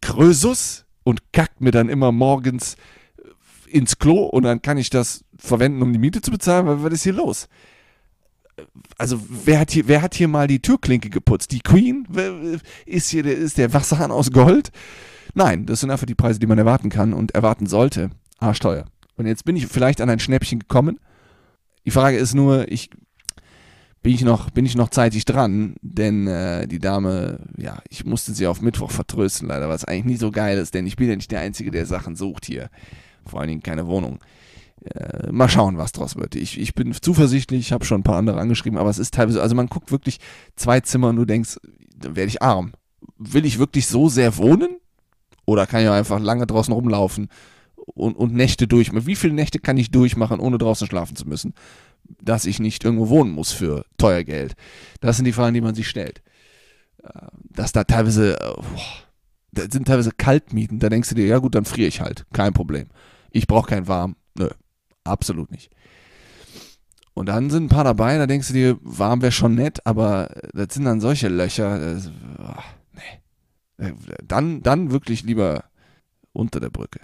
Krösus 0.00 0.84
und 1.04 1.32
kackt 1.32 1.60
mir 1.60 1.70
dann 1.70 1.88
immer 1.88 2.12
morgens 2.12 2.76
ins 3.68 3.98
Klo 3.98 4.24
und 4.24 4.44
dann 4.44 4.62
kann 4.62 4.78
ich 4.78 4.90
das 4.90 5.24
verwenden, 5.36 5.82
um 5.82 5.92
die 5.92 5.98
Miete 5.98 6.20
zu 6.20 6.30
bezahlen. 6.30 6.66
Was 6.82 6.92
ist 6.92 7.02
hier 7.04 7.12
los? 7.12 7.48
Also, 8.98 9.20
wer 9.28 9.58
hat 9.58 9.72
hier, 9.72 9.88
wer 9.88 10.00
hat 10.00 10.14
hier 10.14 10.28
mal 10.28 10.46
die 10.46 10.60
Türklinke 10.60 11.10
geputzt? 11.10 11.50
Die 11.50 11.60
Queen? 11.60 12.06
Ist 12.86 13.10
hier 13.10 13.24
der, 13.24 13.36
ist 13.36 13.58
der 13.58 13.72
Wasserhahn 13.72 14.12
aus 14.12 14.30
Gold? 14.30 14.70
Nein, 15.34 15.66
das 15.66 15.80
sind 15.80 15.90
einfach 15.90 16.06
die 16.06 16.14
Preise, 16.14 16.38
die 16.38 16.46
man 16.46 16.58
erwarten 16.58 16.88
kann 16.88 17.12
und 17.12 17.34
erwarten 17.34 17.66
sollte. 17.66 18.10
Arschteuer. 18.38 18.84
Und 19.16 19.26
jetzt 19.26 19.44
bin 19.44 19.56
ich 19.56 19.66
vielleicht 19.66 20.00
an 20.00 20.10
ein 20.10 20.20
Schnäppchen 20.20 20.60
gekommen 20.60 21.00
die 21.84 21.90
Frage 21.90 22.16
ist 22.16 22.34
nur, 22.34 22.70
ich 22.70 22.90
bin 24.02 24.12
ich 24.12 24.22
noch, 24.22 24.50
bin 24.50 24.66
ich 24.66 24.76
noch 24.76 24.90
zeitig 24.90 25.24
dran, 25.24 25.76
denn 25.80 26.26
äh, 26.26 26.68
die 26.68 26.78
Dame, 26.78 27.38
ja, 27.56 27.82
ich 27.88 28.04
musste 28.04 28.32
sie 28.34 28.46
auf 28.46 28.60
Mittwoch 28.60 28.90
vertrösten, 28.90 29.48
leider, 29.48 29.70
was 29.70 29.86
eigentlich 29.86 30.04
nicht 30.04 30.20
so 30.20 30.30
geil 30.30 30.58
ist, 30.58 30.74
denn 30.74 30.86
ich 30.86 30.96
bin 30.96 31.08
ja 31.08 31.16
nicht 31.16 31.30
der 31.30 31.40
Einzige, 31.40 31.70
der 31.70 31.86
Sachen 31.86 32.14
sucht 32.14 32.44
hier. 32.44 32.68
Vor 33.24 33.40
allen 33.40 33.48
Dingen 33.48 33.62
keine 33.62 33.86
Wohnung. 33.86 34.18
Äh, 34.84 35.32
mal 35.32 35.48
schauen, 35.48 35.78
was 35.78 35.92
draus 35.92 36.16
wird. 36.16 36.34
Ich, 36.34 36.60
ich 36.60 36.74
bin 36.74 36.92
zuversichtlich, 36.92 37.60
ich 37.60 37.72
habe 37.72 37.86
schon 37.86 38.00
ein 38.00 38.04
paar 38.04 38.18
andere 38.18 38.38
angeschrieben, 38.38 38.78
aber 38.78 38.90
es 38.90 38.98
ist 38.98 39.14
teilweise, 39.14 39.40
also 39.40 39.54
man 39.54 39.68
guckt 39.68 39.90
wirklich 39.90 40.20
zwei 40.54 40.80
Zimmer 40.80 41.08
und 41.08 41.16
du 41.16 41.24
denkst, 41.24 41.56
dann 41.96 42.14
werde 42.14 42.28
ich 42.28 42.42
arm. 42.42 42.72
Will 43.16 43.46
ich 43.46 43.58
wirklich 43.58 43.86
so 43.86 44.10
sehr 44.10 44.36
wohnen? 44.36 44.76
Oder 45.46 45.66
kann 45.66 45.82
ich 45.82 45.88
einfach 45.88 46.20
lange 46.20 46.46
draußen 46.46 46.74
rumlaufen 46.74 47.28
und, 47.86 48.16
und 48.16 48.34
Nächte 48.34 48.66
durch. 48.66 48.90
Wie 48.92 49.16
viele 49.16 49.34
Nächte 49.34 49.58
kann 49.58 49.76
ich 49.76 49.90
durchmachen, 49.90 50.40
ohne 50.40 50.58
draußen 50.58 50.86
schlafen 50.86 51.16
zu 51.16 51.28
müssen? 51.28 51.54
Dass 52.22 52.46
ich 52.46 52.58
nicht 52.60 52.84
irgendwo 52.84 53.08
wohnen 53.08 53.32
muss 53.32 53.52
für 53.52 53.84
teuer 53.98 54.24
Geld. 54.24 54.54
Das 55.00 55.16
sind 55.16 55.24
die 55.24 55.32
Fragen, 55.32 55.54
die 55.54 55.60
man 55.60 55.74
sich 55.74 55.88
stellt. 55.88 56.22
Äh, 57.02 57.08
dass 57.50 57.72
da 57.72 57.84
teilweise, 57.84 58.38
äh, 58.40 58.54
boah, 58.54 59.04
da 59.52 59.62
sind 59.70 59.86
teilweise 59.86 60.10
Kaltmieten, 60.10 60.80
da 60.80 60.88
denkst 60.88 61.10
du 61.10 61.14
dir, 61.14 61.26
ja 61.26 61.38
gut, 61.38 61.54
dann 61.54 61.64
friere 61.64 61.88
ich 61.88 62.00
halt. 62.00 62.26
Kein 62.32 62.52
Problem. 62.52 62.88
Ich 63.30 63.46
brauche 63.46 63.68
kein 63.68 63.88
Warm. 63.88 64.16
Nö, 64.36 64.48
absolut 65.04 65.50
nicht. 65.50 65.70
Und 67.14 67.26
dann 67.26 67.48
sind 67.48 67.64
ein 67.64 67.68
paar 67.68 67.84
dabei, 67.84 68.18
da 68.18 68.26
denkst 68.26 68.48
du 68.48 68.54
dir, 68.54 68.78
warm 68.82 69.22
wäre 69.22 69.30
schon 69.30 69.54
nett, 69.54 69.86
aber 69.86 70.34
das 70.52 70.74
sind 70.74 70.84
dann 70.84 71.00
solche 71.00 71.28
Löcher. 71.28 71.78
Das, 71.78 72.10
oh, 72.38 72.62
nee. 72.92 73.86
Äh, 73.86 73.92
dann, 74.24 74.62
dann 74.62 74.90
wirklich 74.90 75.22
lieber 75.22 75.64
unter 76.32 76.58
der 76.58 76.70
Brücke. 76.70 77.00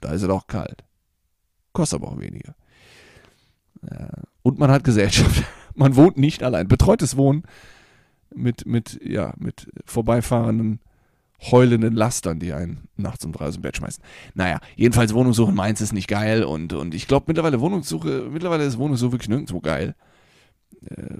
Da 0.00 0.12
ist 0.12 0.22
es 0.22 0.28
auch 0.28 0.46
kalt. 0.46 0.84
Kostet 1.72 2.00
aber 2.00 2.12
auch 2.12 2.18
weniger. 2.18 2.54
Und 4.42 4.58
man 4.58 4.70
hat 4.70 4.84
Gesellschaft. 4.84 5.44
Man 5.74 5.94
wohnt 5.94 6.18
nicht 6.18 6.42
allein. 6.42 6.66
Betreutes 6.66 7.16
Wohnen 7.16 7.44
mit, 8.34 8.66
mit, 8.66 9.00
ja, 9.04 9.32
mit 9.38 9.70
vorbeifahrenden, 9.86 10.80
heulenden 11.40 11.94
Lastern, 11.94 12.38
die 12.40 12.52
einen 12.52 12.88
nachts 12.96 13.24
um 13.24 13.32
drei 13.32 13.46
aus 13.46 13.54
dem 13.54 13.62
Bett 13.62 13.76
schmeißen. 13.76 14.02
Naja, 14.34 14.60
jedenfalls 14.76 15.14
Wohnungssuche 15.14 15.50
in 15.50 15.56
Mainz 15.56 15.80
ist 15.80 15.92
nicht 15.92 16.08
geil 16.08 16.42
und, 16.42 16.72
und 16.72 16.94
ich 16.94 17.06
glaube 17.06 17.26
mittlerweile 17.28 17.60
Wohnungssuche, 17.60 18.28
mittlerweile 18.30 18.64
ist 18.64 18.78
Wohnungssuche 18.78 19.12
wirklich 19.12 19.28
nirgendwo 19.28 19.60
geil. 19.60 19.94
Äh, 20.84 21.18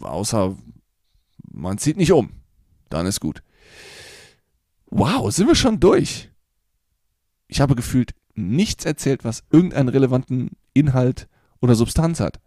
außer 0.00 0.56
man 1.52 1.78
zieht 1.78 1.98
nicht 1.98 2.12
um. 2.12 2.30
Dann 2.88 3.06
ist 3.06 3.20
gut. 3.20 3.42
Wow, 4.86 5.30
sind 5.30 5.46
wir 5.46 5.54
schon 5.54 5.78
durch? 5.78 6.30
Ich 7.50 7.60
habe 7.60 7.74
gefühlt 7.74 8.14
nichts 8.34 8.84
erzählt, 8.84 9.24
was 9.24 9.42
irgendeinen 9.50 9.88
relevanten 9.88 10.50
Inhalt 10.72 11.28
oder 11.60 11.74
Substanz 11.74 12.20
hat. 12.20 12.40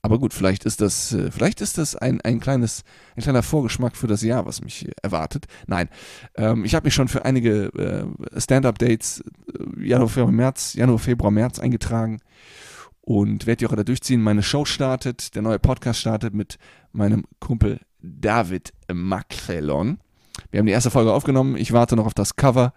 Aber 0.00 0.20
gut, 0.20 0.32
vielleicht 0.32 0.64
ist 0.64 0.80
das, 0.80 1.12
äh, 1.12 1.32
vielleicht 1.32 1.60
ist 1.60 1.78
das 1.78 1.96
ein, 1.96 2.20
ein, 2.20 2.38
kleines, 2.38 2.84
ein 3.16 3.24
kleiner 3.24 3.42
Vorgeschmack 3.42 3.96
für 3.96 4.06
das 4.06 4.22
Jahr, 4.22 4.46
was 4.46 4.60
mich 4.62 4.88
erwartet. 5.02 5.46
Nein, 5.66 5.88
ähm, 6.36 6.64
ich 6.64 6.76
habe 6.76 6.86
mich 6.86 6.94
schon 6.94 7.08
für 7.08 7.24
einige 7.24 7.64
äh, 7.74 8.40
Stand-Up-Dates 8.40 9.24
äh, 9.52 9.84
Januar, 9.84 10.08
Februar, 10.08 10.32
März, 10.32 10.74
Januar, 10.74 11.00
Februar, 11.00 11.32
März 11.32 11.58
eingetragen 11.58 12.20
und 13.00 13.46
werde 13.46 13.56
die 13.58 13.66
auch 13.66 13.74
da 13.74 13.82
durchziehen. 13.82 14.22
Meine 14.22 14.44
Show 14.44 14.64
startet, 14.64 15.34
der 15.34 15.42
neue 15.42 15.58
Podcast 15.58 15.98
startet 15.98 16.34
mit 16.34 16.58
meinem 16.92 17.24
Kumpel 17.40 17.80
David 18.00 18.72
Macrelon. 18.92 19.98
Wir 20.50 20.58
haben 20.58 20.66
die 20.66 20.72
erste 20.72 20.90
Folge 20.90 21.12
aufgenommen. 21.12 21.56
Ich 21.56 21.72
warte 21.72 21.96
noch 21.96 22.06
auf 22.06 22.14
das 22.14 22.36
Cover. 22.36 22.72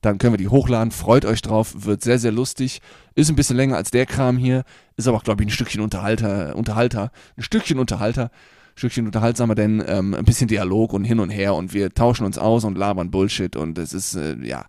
Dann 0.00 0.18
können 0.18 0.32
wir 0.32 0.38
die 0.38 0.48
hochladen. 0.48 0.92
Freut 0.92 1.24
euch 1.24 1.42
drauf. 1.42 1.74
Wird 1.84 2.02
sehr, 2.02 2.18
sehr 2.18 2.32
lustig. 2.32 2.80
Ist 3.14 3.28
ein 3.28 3.36
bisschen 3.36 3.56
länger 3.56 3.76
als 3.76 3.90
der 3.90 4.06
Kram 4.06 4.36
hier. 4.36 4.64
Ist 4.96 5.08
aber 5.08 5.20
glaube 5.20 5.42
ich, 5.42 5.48
ein 5.48 5.52
Stückchen 5.52 5.80
Unterhalter. 5.80 6.56
Unterhalter. 6.56 7.10
Ein 7.36 7.42
Stückchen 7.42 7.78
Unterhalter. 7.78 8.24
Ein 8.24 8.78
Stückchen 8.78 9.06
unterhaltsamer, 9.06 9.54
denn 9.54 9.82
ähm, 9.86 10.14
ein 10.14 10.24
bisschen 10.24 10.48
Dialog 10.48 10.92
und 10.92 11.04
hin 11.04 11.20
und 11.20 11.28
her 11.28 11.54
und 11.54 11.74
wir 11.74 11.92
tauschen 11.92 12.24
uns 12.24 12.38
aus 12.38 12.64
und 12.64 12.78
labern 12.78 13.10
Bullshit 13.10 13.54
und 13.56 13.76
es 13.76 13.92
ist, 13.92 14.14
äh, 14.14 14.36
ja, 14.42 14.64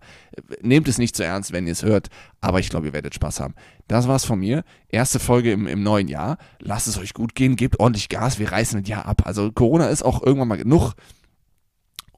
nehmt 0.60 0.88
es 0.88 0.98
nicht 0.98 1.16
zu 1.16 1.24
ernst, 1.24 1.52
wenn 1.52 1.66
ihr 1.66 1.72
es 1.72 1.82
hört, 1.82 2.08
aber 2.40 2.58
ich 2.60 2.68
glaube, 2.68 2.88
ihr 2.88 2.92
werdet 2.92 3.14
Spaß 3.14 3.40
haben. 3.40 3.54
Das 3.88 4.08
war's 4.08 4.24
von 4.24 4.40
mir. 4.40 4.64
Erste 4.88 5.18
Folge 5.18 5.52
im, 5.52 5.66
im 5.66 5.82
neuen 5.82 6.08
Jahr. 6.08 6.36
Lasst 6.58 6.88
es 6.88 6.98
euch 6.98 7.14
gut 7.14 7.34
gehen, 7.34 7.56
gebt 7.56 7.80
ordentlich 7.80 8.08
Gas, 8.08 8.38
wir 8.38 8.50
reißen 8.52 8.80
ein 8.80 8.84
Jahr 8.84 9.06
ab. 9.06 9.22
Also 9.24 9.50
Corona 9.52 9.86
ist 9.86 10.02
auch 10.02 10.22
irgendwann 10.22 10.48
mal 10.48 10.58
genug. 10.58 10.94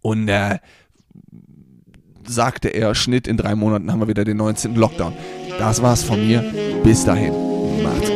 Und 0.00 0.28
äh, 0.28 0.58
sagte 2.28 2.68
er, 2.68 2.94
Schnitt 2.94 3.26
in 3.26 3.36
drei 3.36 3.54
Monaten 3.54 3.90
haben 3.92 4.00
wir 4.00 4.08
wieder 4.08 4.24
den 4.24 4.36
19. 4.36 4.74
Lockdown. 4.74 5.14
Das 5.58 5.82
war's 5.82 6.02
von 6.02 6.26
mir. 6.26 6.44
Bis 6.82 7.04
dahin. 7.04 7.32
Macht's 7.82 8.08
gut. 8.08 8.13